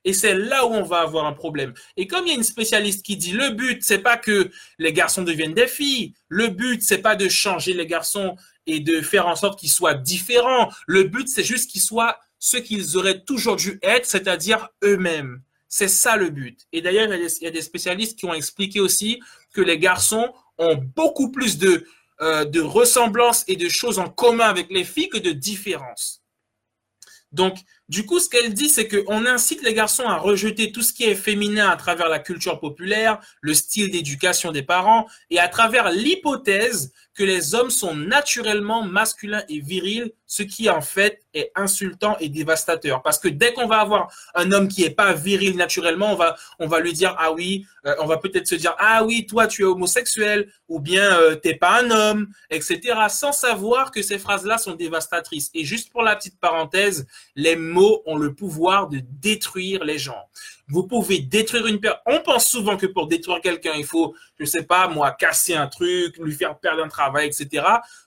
[0.04, 1.74] Et c'est là où on va avoir un problème.
[1.96, 4.92] Et comme il y a une spécialiste qui dit le but, c'est pas que les
[4.92, 6.14] garçons deviennent des filles.
[6.28, 9.94] Le but, c'est pas de changer les garçons et de faire en sorte qu'ils soient
[9.94, 10.70] différents.
[10.86, 15.42] Le but, c'est juste qu'ils soient ce qu'ils auraient toujours dû être, c'est-à-dire eux-mêmes.
[15.70, 16.68] C'est ça le but.
[16.74, 19.22] Et d'ailleurs, il y a des spécialistes qui ont expliqué aussi
[19.54, 21.86] que les garçons ont beaucoup plus de,
[22.22, 26.22] euh, de ressemblances et de choses en commun avec les filles que de différences.
[27.32, 27.58] Donc,
[27.90, 31.04] du coup, ce qu'elle dit, c'est qu'on incite les garçons à rejeter tout ce qui
[31.04, 35.92] est féminin à travers la culture populaire, le style d'éducation des parents, et à travers
[35.92, 36.92] l'hypothèse
[37.24, 43.02] les hommes sont naturellement masculins et virils, ce qui en fait est insultant et dévastateur.
[43.02, 46.36] Parce que dès qu'on va avoir un homme qui est pas viril naturellement, on va,
[46.60, 49.48] on va lui dire ah oui, euh, on va peut-être se dire ah oui, toi
[49.48, 52.80] tu es homosexuel ou bien euh, t'es pas un homme, etc.
[53.10, 55.50] Sans savoir que ces phrases-là sont dévastatrices.
[55.54, 60.30] Et juste pour la petite parenthèse, les mots ont le pouvoir de détruire les gens.
[60.70, 62.02] Vous pouvez détruire une personne.
[62.06, 65.68] On pense souvent que pour détruire quelqu'un, il faut, je sais pas, moi, casser un
[65.68, 67.66] truc, lui faire perdre un travail, etc.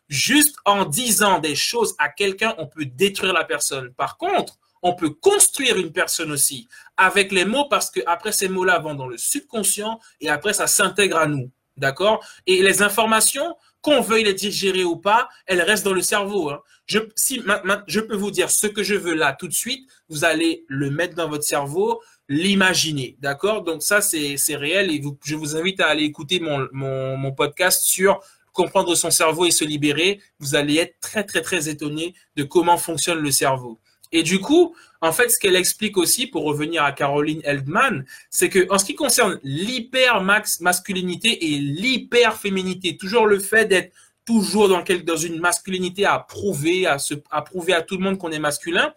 [0.09, 3.93] Juste en disant des choses à quelqu'un, on peut détruire la personne.
[3.95, 8.49] Par contre, on peut construire une personne aussi avec les mots parce que après ces
[8.49, 11.51] mots-là vont dans le subconscient et après ça s'intègre à nous.
[11.77, 12.25] D'accord?
[12.47, 16.51] Et les informations, qu'on veuille les digérer ou pas, elles restent dans le cerveau.
[16.51, 16.61] Hein.
[16.87, 17.43] Je, si,
[17.87, 20.91] je peux vous dire ce que je veux là tout de suite, vous allez le
[20.91, 22.01] mettre dans votre cerveau,
[22.33, 23.17] l'imaginer.
[23.21, 23.63] D'accord?
[23.63, 27.33] Donc ça, c'est réel et vous, je vous invite à aller écouter mon, mon, mon
[27.33, 28.21] podcast sur
[28.53, 30.21] comprendre son cerveau et se libérer.
[30.39, 33.79] Vous allez être très, très, très étonné de comment fonctionne le cerveau.
[34.13, 38.49] Et du coup, en fait, ce qu'elle explique aussi, pour revenir à Caroline Eldman, c'est
[38.49, 43.93] que en ce qui concerne l'hyper masculinité et l'hyper féminité, toujours le fait d'être
[44.25, 48.19] toujours dans, dans une masculinité à prouver, à, se, à prouver à tout le monde
[48.19, 48.95] qu'on est masculin,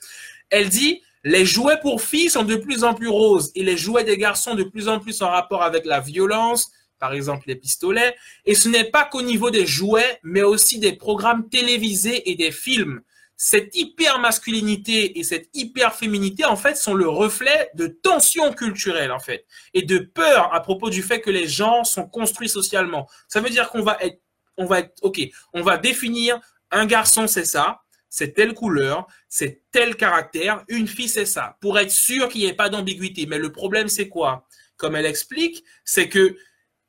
[0.50, 4.04] elle dit les jouets pour filles sont de plus en plus roses et les jouets
[4.04, 8.16] des garçons de plus en plus en rapport avec la violence, par exemple les pistolets.
[8.46, 12.52] Et ce n'est pas qu'au niveau des jouets, mais aussi des programmes télévisés et des
[12.52, 13.02] films
[13.38, 19.12] cette hyper masculinité et cette hyper féminité en fait sont le reflet de tensions culturelles
[19.12, 23.10] en fait et de peur à propos du fait que les gens sont construits socialement.
[23.28, 24.22] Ça veut dire qu'on va être
[24.58, 25.20] on va être OK,
[25.54, 26.40] on va définir
[26.72, 27.82] un garçon c'est ça,
[28.16, 31.58] c'est telle couleur, c'est tel caractère, une fille c'est ça.
[31.60, 33.26] Pour être sûr qu'il n'y ait pas d'ambiguïté.
[33.26, 34.48] Mais le problème c'est quoi?
[34.78, 36.38] Comme elle explique, c'est que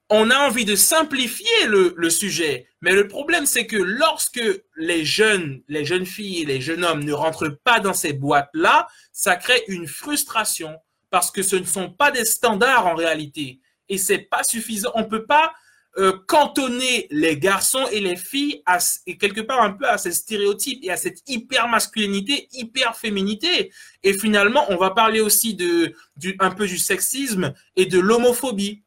[0.09, 4.41] on a envie de simplifier le, sujet, mais le problème c'est que lorsque
[4.77, 8.87] les jeunes, les jeunes filles et les jeunes hommes ne rentrent pas dans ces boîtes-là,
[9.11, 10.77] ça crée une frustration.
[11.11, 13.59] Parce que ce ne sont pas des standards en réalité.
[13.89, 14.93] Et c'est pas suffisant.
[14.95, 15.53] On peut pas
[15.99, 20.13] euh, cantonner les garçons et les filles à, et quelque part un peu à ces
[20.13, 23.73] stéréotypes et à cette hyper masculinité, hyper féminité.
[24.03, 28.83] Et finalement, on va parler aussi de du, un peu du sexisme et de l'homophobie.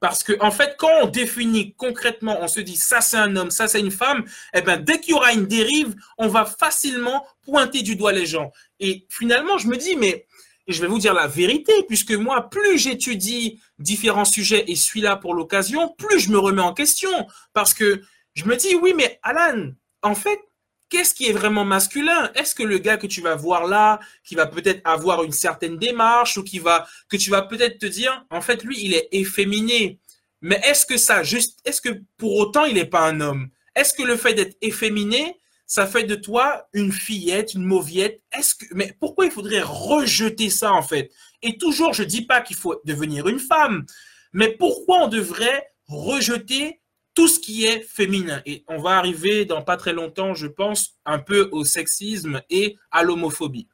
[0.00, 3.50] Parce que, en fait, quand on définit concrètement, on se dit ça c'est un homme,
[3.50, 7.24] ça c'est une femme, eh ben, dès qu'il y aura une dérive, on va facilement
[7.42, 8.52] pointer du doigt les gens.
[8.80, 10.26] Et finalement, je me dis, mais
[10.66, 15.16] je vais vous dire la vérité, puisque moi, plus j'étudie différents sujets et suis là
[15.16, 17.26] pour l'occasion, plus je me remets en question.
[17.52, 18.02] Parce que
[18.34, 19.72] je me dis, oui, mais Alan,
[20.02, 20.40] en fait,
[20.88, 22.30] qu'est-ce qui est vraiment masculin?
[22.34, 25.76] Est-ce que le gars que tu vas voir là, qui va peut-être avoir une certaine
[25.76, 29.08] démarche ou qui va que tu vas peut-être te dire, en fait, lui, il est
[29.12, 29.98] efféminé.
[30.40, 33.48] Mais est-ce que ça, juste, est-ce que pour autant il n'est pas un homme?
[33.74, 35.40] Est-ce que le fait d'être efféminé,
[35.74, 40.48] ça fait de toi une fillette, une mauviette Est-ce que, mais pourquoi il faudrait rejeter
[40.48, 41.10] ça en fait?
[41.42, 43.84] Et toujours, je dis pas qu'il faut devenir une femme,
[44.32, 46.80] mais pourquoi on devrait rejeter
[47.14, 48.40] tout ce qui est féminin?
[48.46, 52.76] Et on va arriver dans pas très longtemps, je pense, un peu au sexisme et
[52.92, 53.66] à l'homophobie.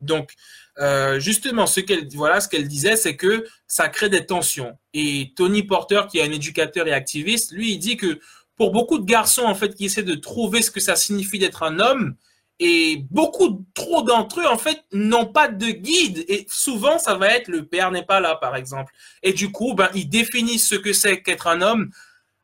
[0.00, 0.34] Donc,
[0.78, 4.78] euh, justement, ce qu'elle ce qu'elle disait, c'est que ça crée des tensions.
[4.94, 8.20] Et Tony Porter, qui est un éducateur et activiste, lui, il dit que
[8.58, 11.62] pour beaucoup de garçons, en fait, qui essaient de trouver ce que ça signifie d'être
[11.62, 12.16] un homme,
[12.60, 16.24] et beaucoup trop d'entre eux, en fait, n'ont pas de guide.
[16.28, 18.92] Et souvent, ça va être le père n'est pas là, par exemple.
[19.22, 21.90] Et du coup, ben, ils définissent ce que c'est qu'être un homme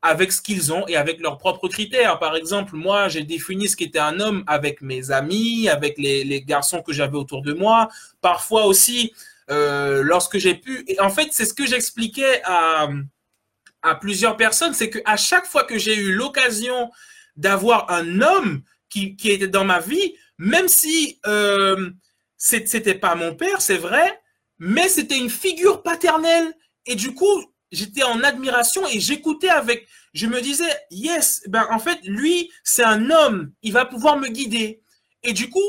[0.03, 2.20] avec ce qu'ils ont et avec leurs propres critères.
[2.20, 6.83] Par exemple, moi, j'ai défini ce qu'était un homme avec mes amis, avec les, garçons
[6.83, 7.88] que j'avais autour de moi.
[8.20, 9.12] Parfois aussi,
[9.50, 10.85] euh, lorsque j'ai pu.
[10.87, 12.88] Et en fait, c'est ce que j'expliquais à,
[13.85, 16.90] à plusieurs personnes, c'est qu'à chaque fois que j'ai eu l'occasion
[17.37, 21.90] d'avoir un homme qui, était dans ma vie, même si euh,
[22.37, 24.20] c'était pas mon père, c'est vrai,
[24.59, 26.53] mais c'était une figure paternelle.
[26.87, 31.79] Et du coup, j'étais en admiration et j'écoutais avec, je me disais, yes, ben en
[31.79, 34.83] fait, lui, c'est un homme, il va pouvoir me guider.
[35.23, 35.61] Et du coup,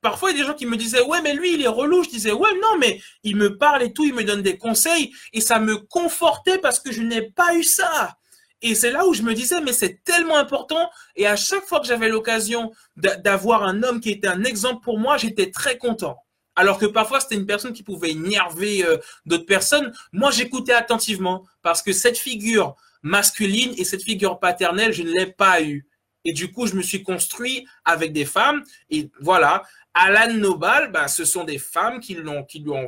[0.00, 2.02] parfois, il y a des gens qui me disaient, ouais, mais lui, il est relou.
[2.04, 5.12] Je disais, ouais, non, mais il me parle et tout, il me donne des conseils
[5.32, 8.16] et ça me confortait parce que je n'ai pas eu ça.
[8.62, 10.90] Et c'est là où je me disais, mais c'est tellement important.
[11.16, 14.98] Et à chaque fois que j'avais l'occasion d'avoir un homme qui était un exemple pour
[14.98, 16.18] moi, j'étais très content.
[16.56, 19.92] Alors que parfois, c'était une personne qui pouvait énerver euh, d'autres personnes.
[20.12, 25.26] Moi, j'écoutais attentivement parce que cette figure masculine et cette figure paternelle, je ne l'ai
[25.26, 25.86] pas eue.
[26.26, 28.62] Et du coup, je me suis construit avec des femmes.
[28.90, 29.62] Et voilà,
[29.94, 32.46] Alan Nobal, ben, ce sont des femmes qui l'ont,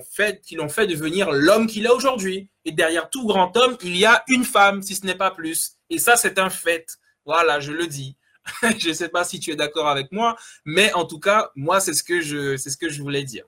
[0.08, 2.48] fait, qui l'ont fait devenir l'homme qu'il a aujourd'hui.
[2.64, 5.78] Et derrière tout grand homme, il y a une femme, si ce n'est pas plus.
[5.90, 6.98] Et ça, c'est un fait.
[7.24, 8.16] Voilà, je le dis.
[8.78, 11.80] je ne sais pas si tu es d'accord avec moi, mais en tout cas, moi,
[11.80, 13.44] c'est ce que je, voulais dire.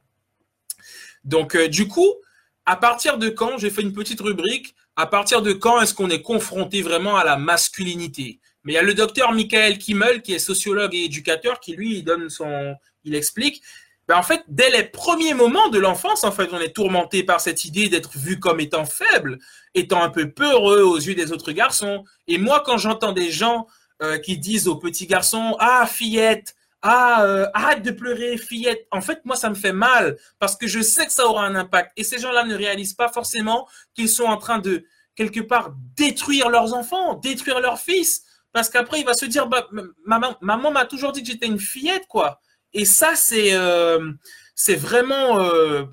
[1.24, 2.12] Donc, euh, du coup,
[2.66, 6.10] à partir de quand, j'ai fait une petite rubrique, à partir de quand est-ce qu'on
[6.10, 8.40] est confronté vraiment à la masculinité?
[8.62, 12.02] Mais il y a le docteur Michael Kimmel, qui est sociologue et éducateur, qui lui,
[12.02, 13.62] donne son, il explique,
[14.06, 17.40] ben en fait, dès les premiers moments de l'enfance, en fait, on est tourmenté par
[17.40, 19.38] cette idée d'être vu comme étant faible,
[19.74, 22.04] étant un peu peureux aux yeux des autres garçons.
[22.28, 23.66] Et moi, quand j'entends des gens
[24.02, 28.86] euh, qui disent aux petits garçons, ah, fillette, ah, euh, arrête de pleurer, fillette.
[28.90, 31.54] En fait, moi, ça me fait mal parce que je sais que ça aura un
[31.54, 31.92] impact.
[31.96, 34.84] Et ces gens-là ne réalisent pas forcément qu'ils sont en train de,
[35.16, 38.24] quelque part, détruire leurs enfants, détruire leurs fils.
[38.52, 39.66] Parce qu'après, il va se dire, bah,
[40.04, 42.40] maman, maman m'a toujours dit que j'étais une fillette, quoi.
[42.74, 44.12] Et ça, c'est euh,
[44.68, 45.84] vraiment euh,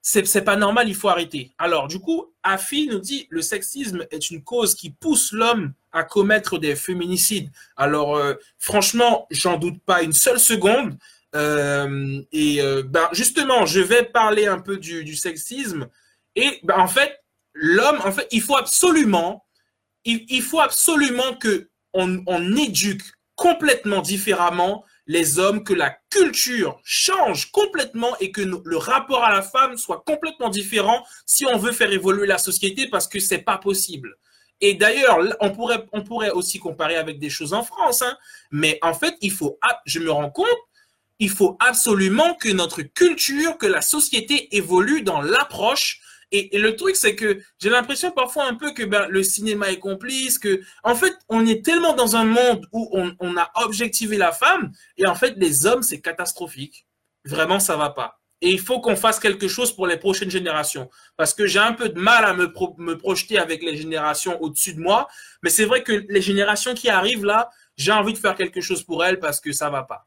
[0.00, 1.52] c'est pas normal, il faut arrêter.
[1.58, 6.04] Alors, du coup, Afi nous dit le sexisme est une cause qui pousse l'homme à
[6.04, 7.50] commettre des féminicides.
[7.76, 10.96] Alors, euh, franchement, j'en doute pas une seule seconde.
[11.34, 15.88] et ben, justement, je vais parler un peu du, sexisme.
[16.36, 17.24] Et ben, en fait,
[17.54, 19.44] l'homme, en fait, il faut absolument,
[20.04, 23.02] il, il faut absolument que on éduque
[23.36, 29.42] complètement différemment les hommes, que la culture change complètement et que le rapport à la
[29.42, 33.58] femme soit complètement différent si on veut faire évoluer la société parce que c'est pas
[33.58, 34.16] possible.
[34.60, 38.16] Et d'ailleurs, on pourrait, aussi comparer avec des choses en France, hein.
[38.50, 40.46] mais en fait, il faut, je me rends compte,
[41.18, 46.00] il faut absolument que notre culture, que la société évolue dans l'approche
[46.32, 49.78] et, le truc, c'est que j'ai l'impression parfois un peu que ben, le cinéma est
[49.78, 54.32] complice, que en fait, on est tellement dans un monde où on, a objectivé la
[54.32, 56.86] femme, et en fait, les hommes, c'est catastrophique.
[57.24, 58.20] Vraiment, ça va pas.
[58.40, 60.90] Et il faut qu'on fasse quelque chose pour les prochaines générations.
[61.16, 64.74] Parce que j'ai un peu de mal à me, me projeter avec les générations au-dessus
[64.74, 65.08] de moi.
[65.42, 68.82] Mais c'est vrai que les générations qui arrivent là, j'ai envie de faire quelque chose
[68.82, 70.06] pour elles parce que ça va pas.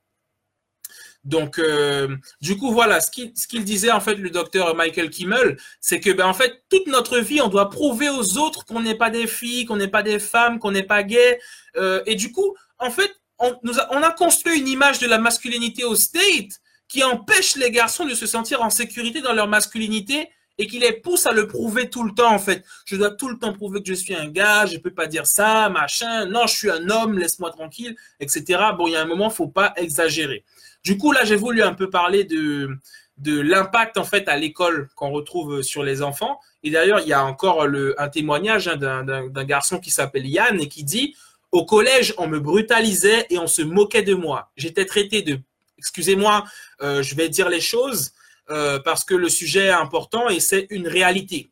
[1.27, 5.99] Donc, euh, du coup, voilà, ce qu'il disait en fait le docteur Michael Kimmel, c'est
[5.99, 9.09] que ben en fait toute notre vie, on doit prouver aux autres qu'on n'est pas
[9.09, 11.37] des filles, qu'on n'est pas des femmes, qu'on n'est pas gay.
[11.75, 15.17] Euh, et du coup, en fait, on, a, on a construit une image de la
[15.17, 20.29] masculinité au state qui empêche les garçons de se sentir en sécurité dans leur masculinité
[20.57, 22.63] et qui les pousse à le prouver tout le temps en fait.
[22.85, 25.27] Je dois tout le temps prouver que je suis un gars, je peux pas dire
[25.27, 26.25] ça, machin.
[26.25, 28.61] Non, je suis un homme, laisse-moi tranquille, etc.
[28.77, 30.43] Bon, il y a un moment, faut pas exagérer.
[30.87, 32.79] Du coup, là, j'ai voulu un peu parler de,
[33.25, 36.39] l'impact en fait à l'école qu'on retrouve sur les enfants.
[36.63, 40.69] Et d'ailleurs, il y a encore un témoignage hein, d'un garçon qui s'appelle Yann et
[40.69, 41.13] qui dit
[41.51, 44.49] Au collège, on me brutalisait et on se moquait de moi.
[44.55, 45.41] J'étais traité de,
[45.77, 46.45] excusez-moi,
[46.81, 48.13] euh, je vais dire les choses
[48.49, 51.51] euh, parce que le sujet est important et c'est une réalité.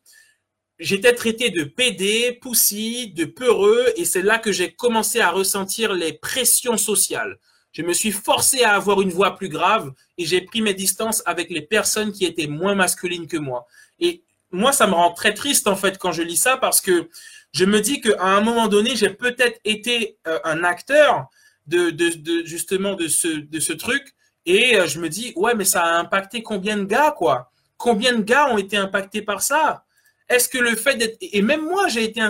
[0.78, 5.92] J'étais traité de pédé, poussi, de peureux et c'est là que j'ai commencé à ressentir
[5.92, 7.38] les pressions sociales.
[7.76, 11.22] Je me suis forcé à avoir une voix plus grave et j'ai pris mes distances
[11.26, 13.66] avec les personnes qui étaient moins masculines que moi.
[14.00, 17.10] Et moi, ça me rend très triste en fait quand je lis ça parce que
[17.52, 21.26] je me dis qu'à un moment donné, j'ai peut-être été euh, un acteur
[21.66, 21.94] de,
[22.46, 24.14] justement de ce, truc
[24.46, 27.52] et euh, je me dis ouais, mais ça a impacté combien de gars quoi?
[27.76, 29.84] Combien de gars ont été impactés par ça?
[30.28, 32.20] Est-ce que le fait d'être et même moi j'ai été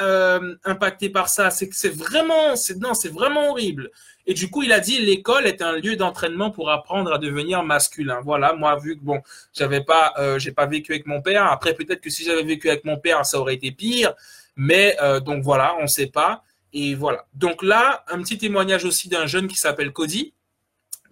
[0.00, 3.90] euh, impacté par ça, c'est que c'est vraiment c'est non c'est vraiment horrible.
[4.26, 7.62] Et du coup il a dit l'école est un lieu d'entraînement pour apprendre à devenir
[7.62, 8.20] masculin.
[8.24, 9.20] Voilà moi vu que bon
[9.52, 11.46] j'avais pas euh, j'ai pas vécu avec mon père.
[11.46, 14.14] Après peut-être que si j'avais vécu avec mon père ça aurait été pire.
[14.56, 17.26] Mais euh, donc voilà on sait pas et voilà.
[17.34, 20.32] Donc là un petit témoignage aussi d'un jeune qui s'appelle Cody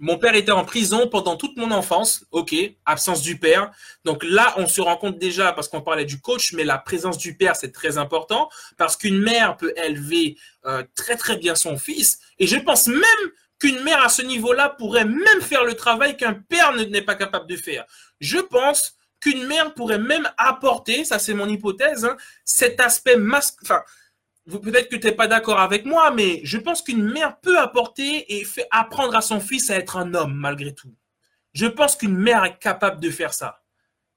[0.01, 2.25] mon père était en prison pendant toute mon enfance.
[2.31, 2.55] Ok,
[2.87, 3.71] absence du père.
[4.05, 7.19] Donc là, on se rend compte déjà, parce qu'on parlait du coach, mais la présence
[7.19, 8.49] du père, c'est très important,
[8.79, 12.19] parce qu'une mère peut élever euh, très très bien son fils.
[12.39, 13.05] Et je pense même
[13.61, 17.47] qu'une mère à ce niveau-là pourrait même faire le travail qu'un père n'est pas capable
[17.47, 17.85] de faire.
[18.21, 23.83] Je pense qu'une mère pourrait même apporter, ça c'est mon hypothèse, hein, cet aspect masculin.
[24.47, 28.35] Peut-être que tu n'es pas d'accord avec moi, mais je pense qu'une mère peut apporter
[28.35, 30.95] et apprendre à son fils à être un homme malgré tout.
[31.53, 33.63] Je pense qu'une mère est capable de faire ça.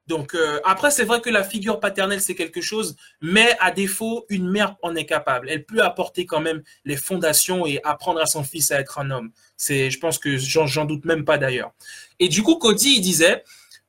[0.07, 4.25] Donc euh, après, c'est vrai que la figure paternelle, c'est quelque chose, mais à défaut,
[4.29, 5.49] une mère en est capable.
[5.49, 9.11] Elle peut apporter quand même les fondations et apprendre à son fils à être un
[9.11, 9.31] homme.
[9.55, 11.71] C'est, je pense que j'en doute même pas d'ailleurs.
[12.19, 13.43] Et du coup, Cody, il disait,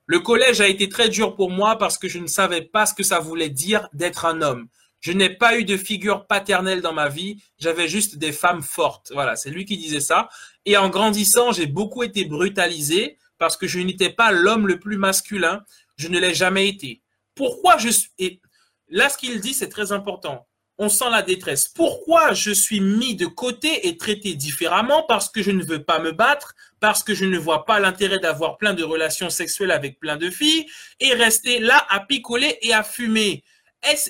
[0.07, 2.95] le collège a été très dur pour moi parce que je ne savais pas ce
[2.95, 4.68] que ça voulait dire d'être un homme.
[5.05, 9.11] Je n'ai pas eu de figure paternelle dans ma vie, j'avais juste des femmes fortes.
[9.12, 10.30] Voilà, c'est lui qui disait ça.
[10.64, 14.96] Et en grandissant, j'ai beaucoup été brutalisé parce que je n'étais pas l'homme le plus
[14.96, 15.62] masculin.
[15.98, 17.02] Je ne l'ai jamais été.
[17.34, 18.09] Pourquoi je suis...
[18.18, 18.40] Et
[18.88, 20.46] là, ce qu'il dit, c'est très important.
[20.78, 21.68] On sent la détresse.
[21.68, 25.05] Pourquoi je suis mis de côté et traité différemment?
[25.07, 28.20] Parce que je ne veux pas me battre, parce que je ne vois pas l'intérêt
[28.20, 30.64] d'avoir plein de relations sexuelles avec plein de filles
[30.98, 33.44] et rester là à picoler et à fumer.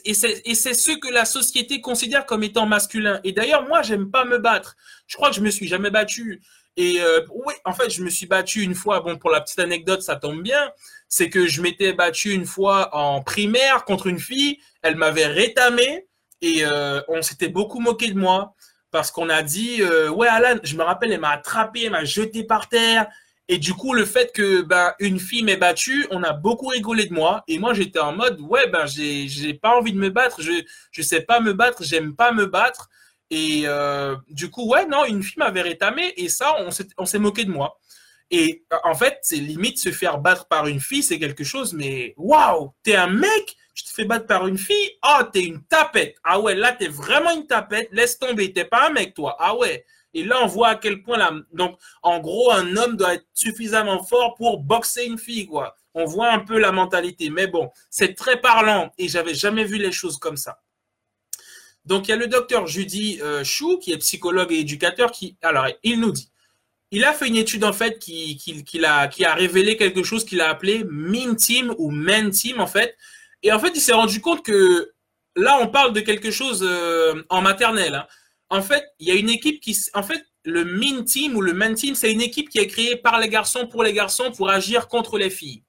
[0.04, 3.20] Et c'est ce que la société considère comme étant masculin.
[3.24, 4.76] Et d'ailleurs, moi, j'aime pas me battre.
[5.06, 6.42] Je crois que je me suis jamais battu.
[6.76, 9.00] Et euh, oui, en fait, je me suis battu une fois.
[9.00, 10.72] Bon, pour la petite anecdote, ça tombe bien.
[11.08, 14.58] C'est que je m'étais battu une fois en primaire contre une fille.
[14.82, 16.06] Elle m'avait rétamé
[16.40, 18.54] et euh, on s'était beaucoup moqué de moi
[18.90, 22.04] parce qu'on a dit euh, ouais Alan, je me rappelle, elle m'a attrapé, elle m'a
[22.04, 23.06] jeté par terre.
[23.48, 27.06] Et du coup, le fait que ben une fille m'ait battu, on a beaucoup rigolé
[27.06, 27.44] de moi.
[27.48, 30.40] Et moi, j'étais en mode ouais ben j'ai pas envie de me battre.
[30.42, 30.52] Je
[30.90, 31.82] je sais pas me battre.
[31.84, 32.88] J'aime pas me battre.
[33.30, 36.54] Et euh, du coup, ouais, non, une fille m'avait rétamé et ça,
[36.98, 37.78] on s'est moqué de moi.
[38.30, 42.14] Et en fait, c'est limite se faire battre par une fille, c'est quelque chose, mais
[42.16, 46.16] waouh, t'es un mec, tu te fais battre par une fille, oh, t'es une tapette.
[46.24, 49.36] Ah ouais, là, t'es vraiment une tapette, laisse tomber, t'es pas un mec, toi.
[49.38, 49.84] Ah ouais.
[50.14, 51.18] Et là, on voit à quel point
[52.02, 55.76] en gros, un homme doit être suffisamment fort pour boxer une fille, quoi.
[55.92, 57.30] On voit un peu la mentalité.
[57.30, 60.60] Mais bon, c'est très parlant et j'avais jamais vu les choses comme ça.
[61.84, 65.36] Donc, il y a le docteur Judy euh, Chou, qui est psychologue et éducateur, qui,
[65.42, 66.30] alors, il nous dit,
[66.90, 68.40] il a fait une étude, en fait, qui,
[68.84, 72.96] a, révélé quelque chose qu'il a appelé Mean Team ou Men Team, en fait.
[73.42, 74.92] Et en fait, il s'est rendu compte que
[75.36, 77.94] là, on parle de quelque chose euh, en maternelle.
[77.94, 78.06] Hein.
[78.54, 81.52] En fait, il y a une équipe qui, en fait, le Mean Team ou le
[81.54, 84.48] Men Team, c'est une équipe qui est créée par les garçons pour les garçons pour
[84.48, 85.64] agir contre les filles.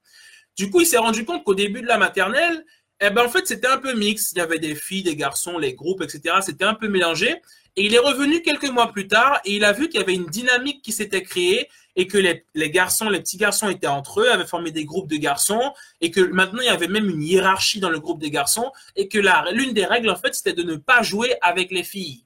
[0.55, 2.63] Du coup, il s'est rendu compte qu'au début de la maternelle,
[3.01, 4.33] eh ben, en fait, c'était un peu mix.
[4.33, 6.35] Il y avait des filles, des garçons, les groupes, etc.
[6.41, 7.41] C'était un peu mélangé.
[7.75, 10.13] Et il est revenu quelques mois plus tard et il a vu qu'il y avait
[10.13, 14.29] une dynamique qui s'était créée et que les, garçons, les petits garçons étaient entre eux,
[14.29, 17.79] avaient formé des groupes de garçons et que maintenant il y avait même une hiérarchie
[17.79, 19.17] dans le groupe des garçons et que
[19.51, 22.24] l'une des règles, en fait, c'était de ne pas jouer avec les filles.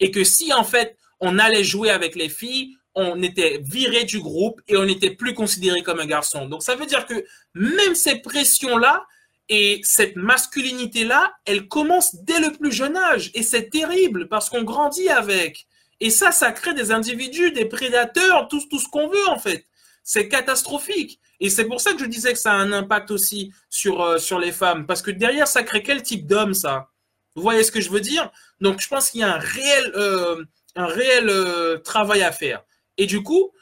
[0.00, 4.20] Et que si, en fait, on allait jouer avec les filles, on était viré du
[4.20, 6.46] groupe et on n'était plus considéré comme un garçon.
[6.46, 7.24] Donc ça veut dire que
[7.54, 9.04] même ces pressions-là,
[9.48, 13.30] et cette masculinité-là, elle commence dès le plus jeune âge.
[13.34, 15.66] Et c'est terrible parce qu'on grandit avec.
[16.00, 19.66] Et ça, ça crée des individus, des prédateurs, tout, ce qu'on veut en fait.
[20.02, 21.20] C'est catastrophique.
[21.40, 24.18] Et c'est pour ça que je disais que ça a un impact aussi sur, euh,
[24.18, 24.86] sur les femmes.
[24.86, 26.88] Parce que derrière, ça crée quel type d'homme ça?
[27.34, 28.30] Vous voyez ce que je veux dire?
[28.60, 30.44] Donc je pense qu'il y a un réel, euh,
[30.78, 32.62] euh, travail à faire.
[32.96, 33.52] Et du coup,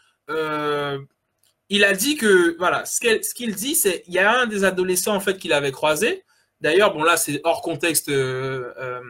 [1.68, 3.00] il a dit que, voilà, ce
[3.34, 6.24] qu'il dit, c'est il y a un des adolescents en fait qu'il avait croisé.
[6.62, 9.00] D'ailleurs, bon là, c'est hors contexte euh, euh,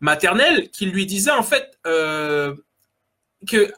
[0.00, 2.54] maternel, qui lui disait en fait euh,
[3.46, 3.72] que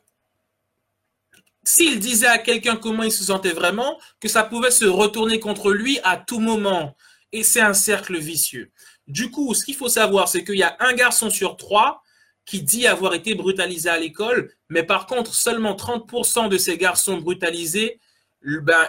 [1.63, 5.73] s'il disait à quelqu'un comment il se sentait vraiment, que ça pouvait se retourner contre
[5.73, 6.97] lui à tout moment.
[7.33, 8.71] Et c'est un cercle vicieux.
[9.07, 12.03] Du coup, ce qu'il faut savoir, c'est qu'il y a un garçon sur trois
[12.45, 17.19] qui dit avoir été brutalisé à l'école, mais par contre, seulement 30% de ces garçons
[17.19, 18.01] brutalisés
[18.43, 18.89] ben,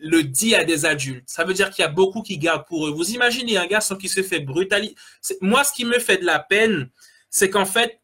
[0.00, 1.28] le dit à des adultes.
[1.28, 2.90] Ça veut dire qu'il y a beaucoup qui gardent pour eux.
[2.90, 4.94] Vous imaginez un garçon qui se fait brutaliser.
[5.40, 6.90] Moi, ce qui me fait de la peine,
[7.30, 8.00] c'est qu'en fait,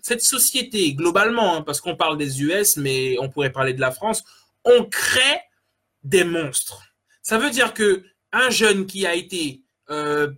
[0.00, 3.90] cette société globalement, hein, parce qu'on parle des US, mais on pourrait parler de la
[3.90, 4.24] France,
[4.64, 5.40] on crée
[6.02, 6.82] des monstres.
[7.22, 10.30] Ça veut dire que un jeune qui a été euh,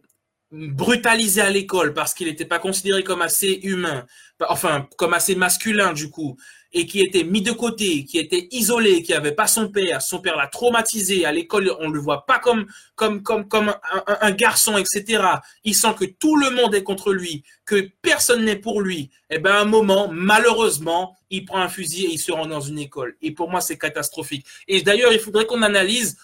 [0.53, 4.07] brutalisé à l'école parce qu'il n'était pas considéré comme assez humain,
[4.49, 6.37] enfin comme assez masculin du coup,
[6.73, 10.21] et qui était mis de côté, qui était isolé, qui avait pas son père, son
[10.21, 13.75] père l'a traumatisé, à l'école on le voit pas comme comme comme comme
[14.07, 15.23] un, garçon, etc.
[15.65, 19.11] Il sent que tout le monde est contre lui, que personne n'est pour lui.
[19.31, 22.47] Et eh ben à un moment, malheureusement, il prend un fusil et il se rend
[22.47, 23.17] dans une école.
[23.23, 24.47] Et pour moi, c'est catastrophique.
[24.67, 26.17] Et d'ailleurs, il faudrait qu'on analyse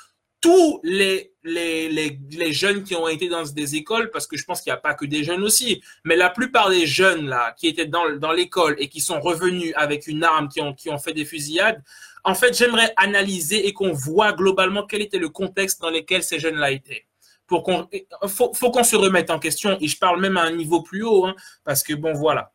[0.47, 4.61] tous les, les, les, jeunes qui ont été dans des écoles, parce que je pense
[4.61, 7.67] qu'il n'y a pas que des jeunes aussi, mais la plupart des jeunes là qui
[7.67, 10.99] étaient dans, dans l'école et qui sont revenus avec une arme, qui ont, qui ont
[10.99, 11.83] fait des fusillades,
[12.23, 16.39] en fait, j'aimerais analyser et qu'on voit globalement quel était le contexte dans lequel ces
[16.39, 17.07] jeunes-là étaient.
[17.47, 17.89] Pour qu'on,
[18.29, 21.03] faut, faut qu'on se remette en question, et je parle même à un niveau plus
[21.03, 21.35] haut, hein,
[21.65, 22.53] parce que bon, voilà.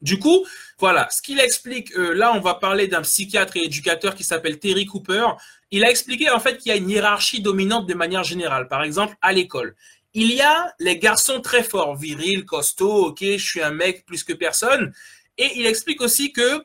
[0.00, 0.46] Du coup,
[0.78, 4.58] voilà, ce qu'il explique, euh, là, on va parler d'un psychiatre et éducateur qui s'appelle
[4.58, 5.26] Terry Cooper.
[5.70, 8.68] Il a expliqué en fait qu'il y a une hiérarchie dominante de manière générale.
[8.68, 9.74] Par exemple, à l'école,
[10.14, 14.24] il y a les garçons très forts, virils, costauds, ok, je suis un mec plus
[14.24, 14.92] que personne.
[15.36, 16.62] Et il explique aussi que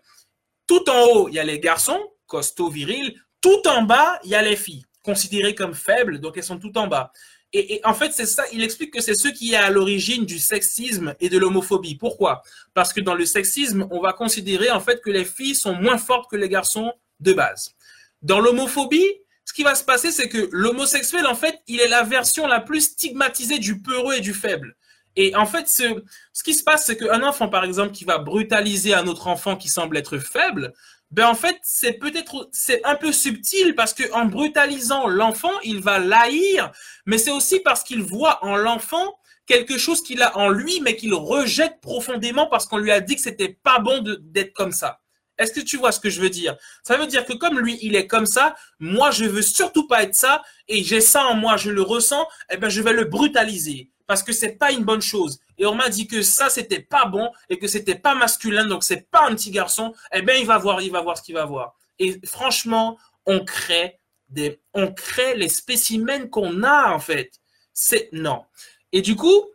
[0.67, 3.19] tout en haut, il y a les garçons, costauds, virils.
[3.41, 6.77] Tout en bas, il y a les filles, considérées comme faibles, donc elles sont tout
[6.77, 7.11] en bas.
[7.55, 10.39] Et, en fait, c'est ça, il explique que c'est ce qui est à l'origine du
[10.39, 11.95] sexisme et de l'homophobie.
[11.95, 12.41] Pourquoi?
[12.73, 15.99] Parce que dans le sexisme, on va considérer en fait que les filles sont moins
[15.99, 17.75] fortes que les garçons de base.
[18.23, 19.05] Dans l'homophobie,
[19.45, 22.59] ce qui va se passer, c'est que l'homosexuel, en fait, il est la version la
[22.59, 24.75] plus stigmatisée du peureux et du faible.
[25.15, 25.83] Et en fait, ce,
[26.31, 29.55] ce qui se passe, c'est qu'un enfant, par exemple, qui va brutaliser un autre enfant
[29.55, 30.73] qui semble être faible,
[31.13, 35.79] ben en fait, c'est peut-être c'est un peu subtil parce que en brutalisant l'enfant, il
[35.79, 36.71] va l'haïr,
[37.05, 40.95] mais c'est aussi parce qu'il voit en l'enfant quelque chose qu'il a en lui, mais
[40.95, 45.01] qu'il rejette profondément parce qu'on lui a dit que c'était pas bon d'être comme ça.
[45.37, 46.57] Est-ce que tu vois ce que je veux dire?
[46.81, 50.01] Ça veut dire que comme lui, il est comme ça, moi, je veux surtout pas
[50.01, 53.05] être ça, et j'ai ça en moi, je le ressens, eh ben, je vais le
[53.05, 55.39] brutaliser parce que c'est pas une bonne chose.
[55.57, 58.83] Et on m'a dit que ça c'était pas bon et que c'était pas masculin, donc
[58.83, 59.93] c'est pas un petit garçon.
[60.13, 61.75] Eh bien, il va voir, il va voir ce qu'il va voir.
[61.99, 63.99] Et franchement, on crée
[64.29, 67.31] des, on crée les spécimens qu'on a en fait.
[67.73, 68.43] C'est non.
[68.91, 69.45] Et du coup,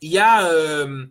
[0.00, 1.06] il y a euh,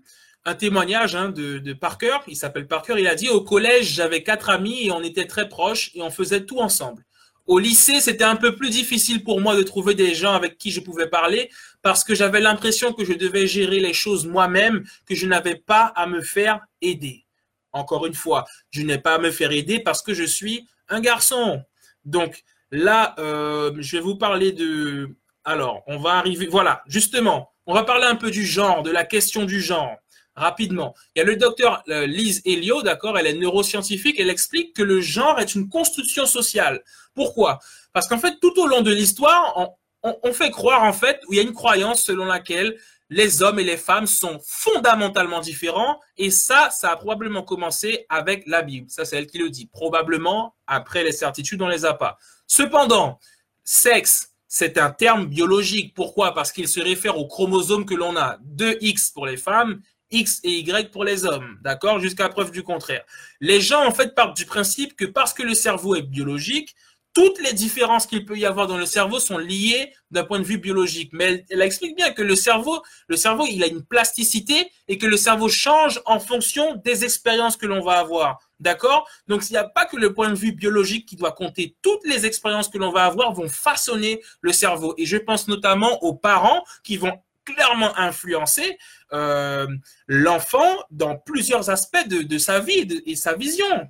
[0.46, 2.18] un témoignage hein, de, de, Parker.
[2.28, 2.96] Il s'appelle Parker.
[2.98, 6.10] Il a dit au collège, j'avais quatre amis et on était très proches et on
[6.10, 7.06] faisait tout ensemble.
[7.50, 10.70] Au lycée, c'était un peu plus difficile pour moi de trouver des gens avec qui
[10.70, 11.50] je pouvais parler
[11.82, 15.92] parce que j'avais l'impression que je devais gérer les choses moi-même, que je n'avais pas
[15.96, 17.26] à me faire aider.
[17.72, 21.00] Encore une fois, je n'ai pas à me faire aider parce que je suis un
[21.00, 21.64] garçon.
[22.06, 25.10] Donc là, euh, je vais vous parler de...
[25.44, 26.46] Alors, on va arriver...
[26.46, 29.98] Voilà, justement, on va parler un peu du genre, de la question du genre
[30.40, 30.96] rapidement.
[31.16, 34.84] Il y a le docteur euh, Lise Elio, d'accord, elle est neuroscientifique, elle explique que
[34.84, 36.82] le genre est une construction sociale.
[37.14, 37.60] Pourquoi?
[37.94, 41.38] Parce qu'en fait, tout au long de l'histoire, on, fait croire en fait, où il
[41.38, 42.78] y a une croyance selon laquelle
[43.10, 48.44] les hommes et les femmes sont fondamentalement différents, et ça, ça a probablement commencé avec
[48.46, 48.90] la Bible.
[48.90, 49.66] Ça, c'est elle qui le dit.
[49.66, 52.18] Probablement, après les certitudes, on les a pas.
[52.46, 53.20] Cependant,
[53.64, 55.94] sexe, c'est un terme biologique.
[55.94, 56.34] Pourquoi?
[56.34, 58.38] Parce qu'il se réfère aux chromosomes que l'on a.
[58.56, 59.82] 2X pour les femmes
[60.12, 63.04] X et Y pour les hommes, d'accord Jusqu'à preuve du contraire.
[63.40, 66.76] Les gens, en fait, partent du principe que parce que le cerveau est biologique,
[67.14, 70.44] toutes les différences qu'il peut y avoir dans le cerveau sont liées d'un point de
[70.44, 71.12] vue biologique.
[71.12, 75.08] Mais elle, explique bien que le cerveau, le cerveau, il a une plasticité et que
[75.08, 78.40] le cerveau change en fonction des expériences que l'on va avoir.
[78.60, 79.08] D'accord?
[79.28, 81.76] Donc, il n'y a pas que le point de vue biologique qui doit compter.
[81.82, 84.94] Toutes les expériences que l'on va avoir vont façonner le cerveau.
[84.98, 87.20] Et je pense notamment aux parents qui vont
[87.54, 88.78] clairement influencer
[89.14, 89.68] euh,
[90.08, 93.90] l'enfant dans plusieurs aspects de, sa vie et sa vision.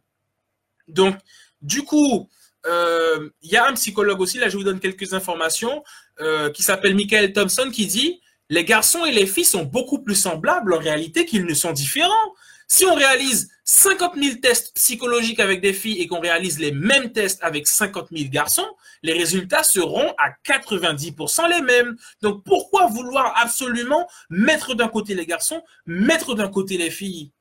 [0.88, 1.18] Donc,
[1.62, 2.30] du coup,
[2.66, 5.84] euh, il y a un psychologue aussi, là je vous donne quelques informations,
[6.20, 10.16] euh, qui s'appelle Michael Thompson, qui dit les garçons et les filles sont beaucoup plus
[10.16, 12.34] semblables en réalité qu'ils ne sont différents.
[12.72, 17.12] Si on réalise 50 000 tests psychologiques avec des filles et qu'on réalise les mêmes
[17.12, 18.68] tests avec 50 000 garçons,
[19.02, 21.98] les résultats seront à 90% les mêmes.
[22.22, 27.32] Donc pourquoi vouloir absolument mettre d'un côté les garçons, mettre d'un côté les filles?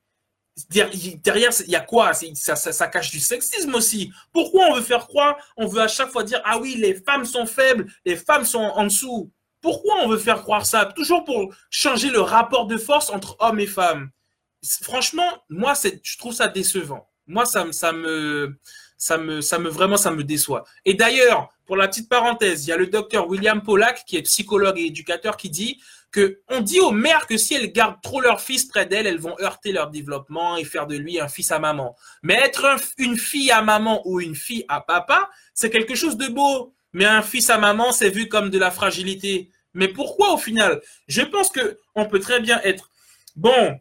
[0.71, 2.11] Derrière, il y a quoi?
[2.33, 4.11] Ça, ça, cache du sexisme aussi.
[4.33, 7.25] Pourquoi on veut faire croire On veut à chaque fois dire, ah oui, les femmes
[7.25, 9.31] sont faibles, les femmes sont en dessous?
[9.61, 10.85] Pourquoi on veut faire croire ça?
[10.85, 14.09] Toujours pour changer le rapport de force entre hommes et femmes
[14.81, 17.07] franchement, moi, je trouve ça décevant.
[17.27, 18.57] Moi, ça, ça me,
[18.97, 20.65] ça me, ça me vraiment, ça me déçoit.
[20.85, 24.23] Et d'ailleurs, pour la petite parenthèse, il y a le docteur William Pollack, qui est
[24.23, 25.79] psychologue et éducateur, qui dit
[26.11, 29.19] que on dit aux mères que si elles gardent trop leur fils près d'elles, elles
[29.19, 31.95] vont heurter leur développement et faire de lui un fils à maman.
[32.23, 32.65] Mais être
[32.97, 36.73] une fille à maman ou une fille à papa, c'est quelque chose de beau.
[36.93, 39.51] Mais un fils à maman, c'est vu comme de la fragilité.
[39.75, 40.81] Mais pourquoi au final?
[41.07, 42.89] Je pense que on peut très bien être
[43.35, 43.79] bon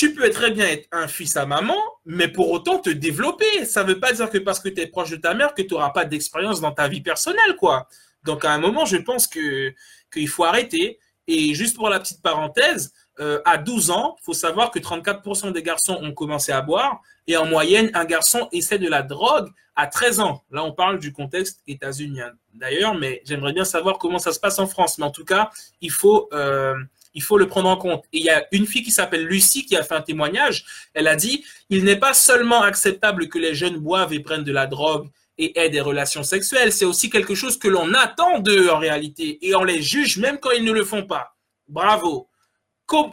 [0.00, 1.76] tu peux très bien être un fils à maman,
[2.06, 3.66] mais pour autant te développer.
[3.66, 5.60] Ça ne veut pas dire que parce que tu es proche de ta mère que
[5.60, 7.86] tu n'auras pas d'expérience dans ta vie personnelle, quoi.
[8.24, 9.74] Donc à un moment, je pense que
[10.10, 10.98] qu'il faut arrêter.
[11.26, 15.52] Et juste pour la petite parenthèse, euh, à 12 ans, il faut savoir que 34%
[15.52, 19.50] des garçons ont commencé à boire et en moyenne, un garçon essaie de la drogue
[19.76, 20.42] à 13 ans.
[20.50, 24.58] Là, on parle du contexte états-unien d'ailleurs, mais j'aimerais bien savoir comment ça se passe
[24.58, 24.96] en France.
[24.96, 25.50] Mais en tout cas,
[25.82, 26.74] il faut, euh,
[27.14, 28.04] il faut le prendre en compte.
[28.12, 30.64] Et il y a une fille qui s'appelle Lucie qui a fait un témoignage.
[30.94, 34.52] Elle a dit, il n'est pas seulement acceptable que les jeunes boivent et prennent de
[34.52, 35.08] la drogue
[35.38, 39.38] et aient des relations sexuelles, c'est aussi quelque chose que l'on attend d'eux en réalité,
[39.40, 41.34] et on les juge même quand ils ne le font pas.
[41.66, 42.28] Bravo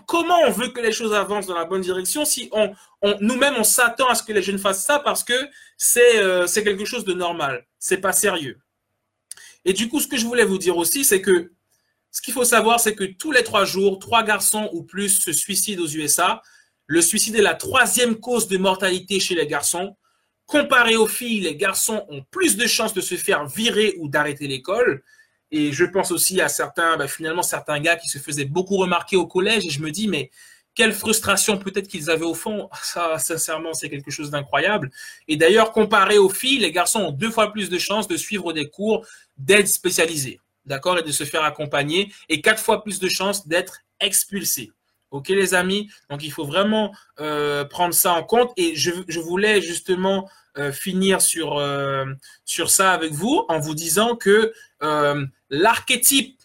[0.05, 2.73] comment on veut que les choses avancent dans la bonne direction si on,
[3.21, 5.33] nous-mêmes on s'attend à ce que les jeunes fassent ça parce que
[5.97, 8.59] euh, c'est quelque chose de normal, c'est pas sérieux.
[9.65, 11.51] Et du coup, ce que je voulais vous dire aussi, c'est que
[12.17, 15.31] ce qu'il faut savoir, c'est que tous les trois jours, trois garçons ou plus se
[15.31, 16.41] suicident aux USA.
[16.87, 19.95] Le suicide est la troisième cause de mortalité chez les garçons.
[20.47, 24.47] Comparé aux filles, les garçons ont plus de chances de se faire virer ou d'arrêter
[24.47, 25.03] l'école.
[25.51, 29.15] Et je pense aussi à certains, bah, finalement, certains gars qui se faisaient beaucoup remarquer
[29.15, 29.67] au collège.
[29.67, 30.31] Et je me dis, mais
[30.73, 32.67] quelle frustration peut-être qu'ils avaient au fond.
[32.81, 34.89] Ça, sincèrement, c'est quelque chose d'incroyable.
[35.27, 38.53] Et d'ailleurs, comparé aux filles, les garçons ont deux fois plus de chances de suivre
[38.53, 39.05] des cours
[39.37, 40.39] d'aide spécialisée.
[40.67, 42.13] D'accord Et de se faire accompagner.
[42.29, 44.71] Et quatre fois plus de chances d'être expulsés.
[45.09, 45.89] Ok, les amis?
[46.09, 48.51] Donc, il faut vraiment euh, prendre ça en compte.
[48.57, 52.05] Et je, je voulais justement euh, finir sur, euh,
[52.43, 54.53] sur ça avec vous en vous disant que
[55.49, 56.37] l'archétype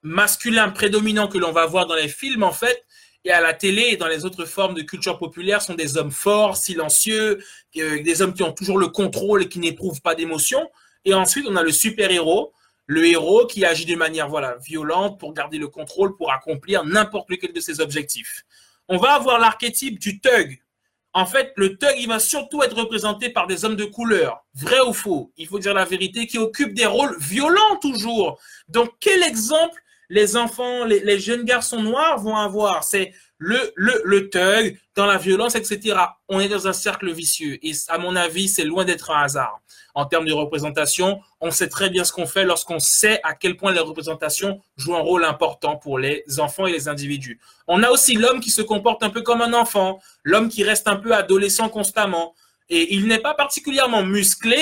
[0.00, 2.84] masculin prédominant que l'on va voir dans les films, en fait,
[3.24, 6.10] et à la télé et dans les autres formes de culture populaire sont des hommes
[6.10, 7.38] forts, silencieux,
[7.74, 10.68] des hommes qui ont toujours le contrôle et qui n'éprouvent pas d'émotion.
[11.04, 12.52] Et ensuite, on a le super-héros,
[12.86, 17.30] le héros qui agit de manière voilà, violente pour garder le contrôle, pour accomplir n'importe
[17.30, 18.42] lequel de ses objectifs.
[18.88, 20.62] On va avoir l'archétype du thug,
[21.14, 24.44] en fait, le thug, il va surtout être représenté par des hommes de couleur.
[24.54, 28.40] Vrai ou faux Il faut dire la vérité, qui occupent des rôles violents toujours.
[28.68, 29.78] Donc, quel exemple
[30.12, 35.16] les enfants, les, jeunes garçons noirs vont avoir C'est le, le, le thug, dans la
[35.16, 35.96] violence, etc.
[36.28, 37.58] On est dans un cercle vicieux.
[37.62, 39.62] Et à mon avis, c'est loin d'être un hasard.
[39.94, 43.56] En termes de représentation, on sait très bien ce qu'on fait lorsqu'on sait à quel
[43.56, 47.40] point les représentations jouent un rôle important pour les enfants et les individus.
[47.66, 50.88] On a aussi l'homme qui se comporte un peu comme un enfant, l'homme qui reste
[50.88, 52.34] un peu adolescent constamment.
[52.68, 54.58] Et il n'est pas particulièrement musclé,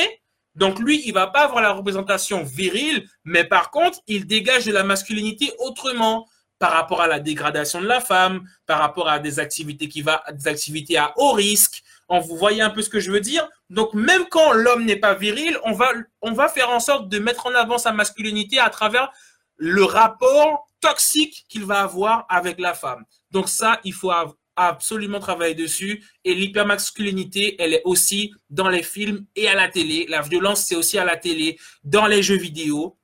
[0.55, 4.73] donc lui, il va pas avoir la représentation virile, mais par contre, il dégage de
[4.73, 6.27] la masculinité autrement
[6.59, 10.23] par rapport à la dégradation de la femme, par rapport à des activités qui va,
[10.33, 11.83] des activités à haut risque.
[12.09, 13.49] On vous voyez un peu ce que je veux dire?
[13.71, 17.19] Donc même quand l'homme n'est pas viril, on va, on va faire en sorte de
[17.19, 19.11] mettre en avant sa masculinité à travers
[19.57, 23.05] le rapport toxique qu'il va avoir avec la femme.
[23.31, 24.11] Donc ça, il faut
[24.57, 26.05] absolument travailler dessus.
[26.25, 30.07] Et l'hypermasculinité, elle est aussi dans les films et à la télé.
[30.09, 32.97] La violence, c'est aussi à la télé, dans les jeux vidéo.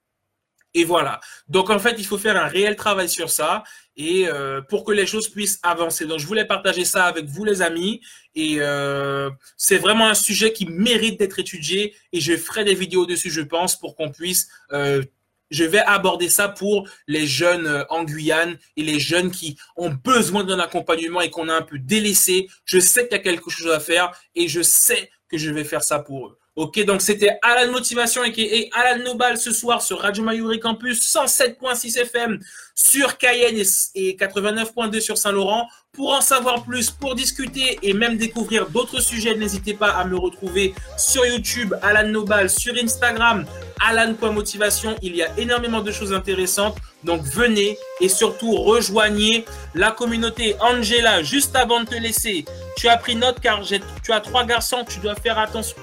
[0.74, 1.20] Et voilà.
[1.48, 3.64] Donc en fait, il faut faire un réel travail sur ça
[3.96, 6.04] et euh, pour que les choses puissent avancer.
[6.04, 8.02] Donc je voulais partager ça avec vous les amis
[8.34, 13.06] et euh, c'est vraiment un sujet qui mérite d'être étudié et je ferai des vidéos
[13.06, 15.02] dessus, je pense, pour qu'on puisse euh,
[15.50, 20.44] je vais aborder ça pour les jeunes en Guyane et les jeunes qui ont besoin
[20.44, 22.48] d'un accompagnement et qu'on a un peu délaissé.
[22.64, 25.64] Je sais qu'il y a quelque chose à faire et je sais que je vais
[25.64, 26.38] faire ça pour eux.
[26.56, 31.98] Ok, donc c'était Alan Motivation et Alan Nobal ce soir sur Radio Mayuri Campus 107.6
[31.98, 32.40] FM
[32.74, 33.62] sur Cayenne
[33.94, 35.68] et 89.2 sur Saint-Laurent.
[35.96, 40.16] Pour en savoir plus, pour discuter et même découvrir d'autres sujets, n'hésitez pas à me
[40.16, 43.46] retrouver sur YouTube, Alan Nobal, sur Instagram,
[43.80, 44.94] Alan.motivation.
[45.00, 46.76] Il y a énormément de choses intéressantes.
[47.02, 50.54] Donc venez et surtout rejoignez la communauté.
[50.60, 52.44] Angela, juste avant de te laisser,
[52.76, 55.76] tu as pris note car tu as trois garçons, tu dois faire attention.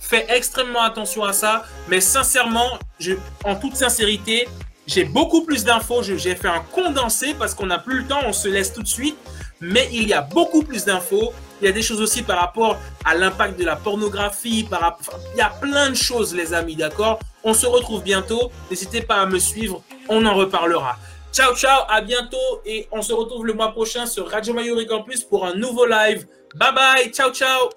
[0.00, 1.64] Fais extrêmement attention à ça.
[1.88, 2.78] Mais sincèrement,
[3.44, 4.48] en toute sincérité,
[4.90, 6.02] j'ai beaucoup plus d'infos.
[6.02, 8.88] J'ai fait un condensé parce qu'on n'a plus le temps, on se laisse tout de
[8.88, 9.16] suite.
[9.60, 11.32] Mais il y a beaucoup plus d'infos.
[11.60, 14.66] Il y a des choses aussi par rapport à l'impact de la pornographie.
[14.68, 17.20] Il y a plein de choses, les amis, d'accord?
[17.44, 18.50] On se retrouve bientôt.
[18.68, 19.82] N'hésitez pas à me suivre.
[20.08, 20.96] On en reparlera.
[21.32, 22.60] Ciao, ciao, à bientôt.
[22.66, 26.26] Et on se retrouve le mois prochain sur Radio Mayuri Campus pour un nouveau live.
[26.56, 27.70] Bye bye, ciao, ciao.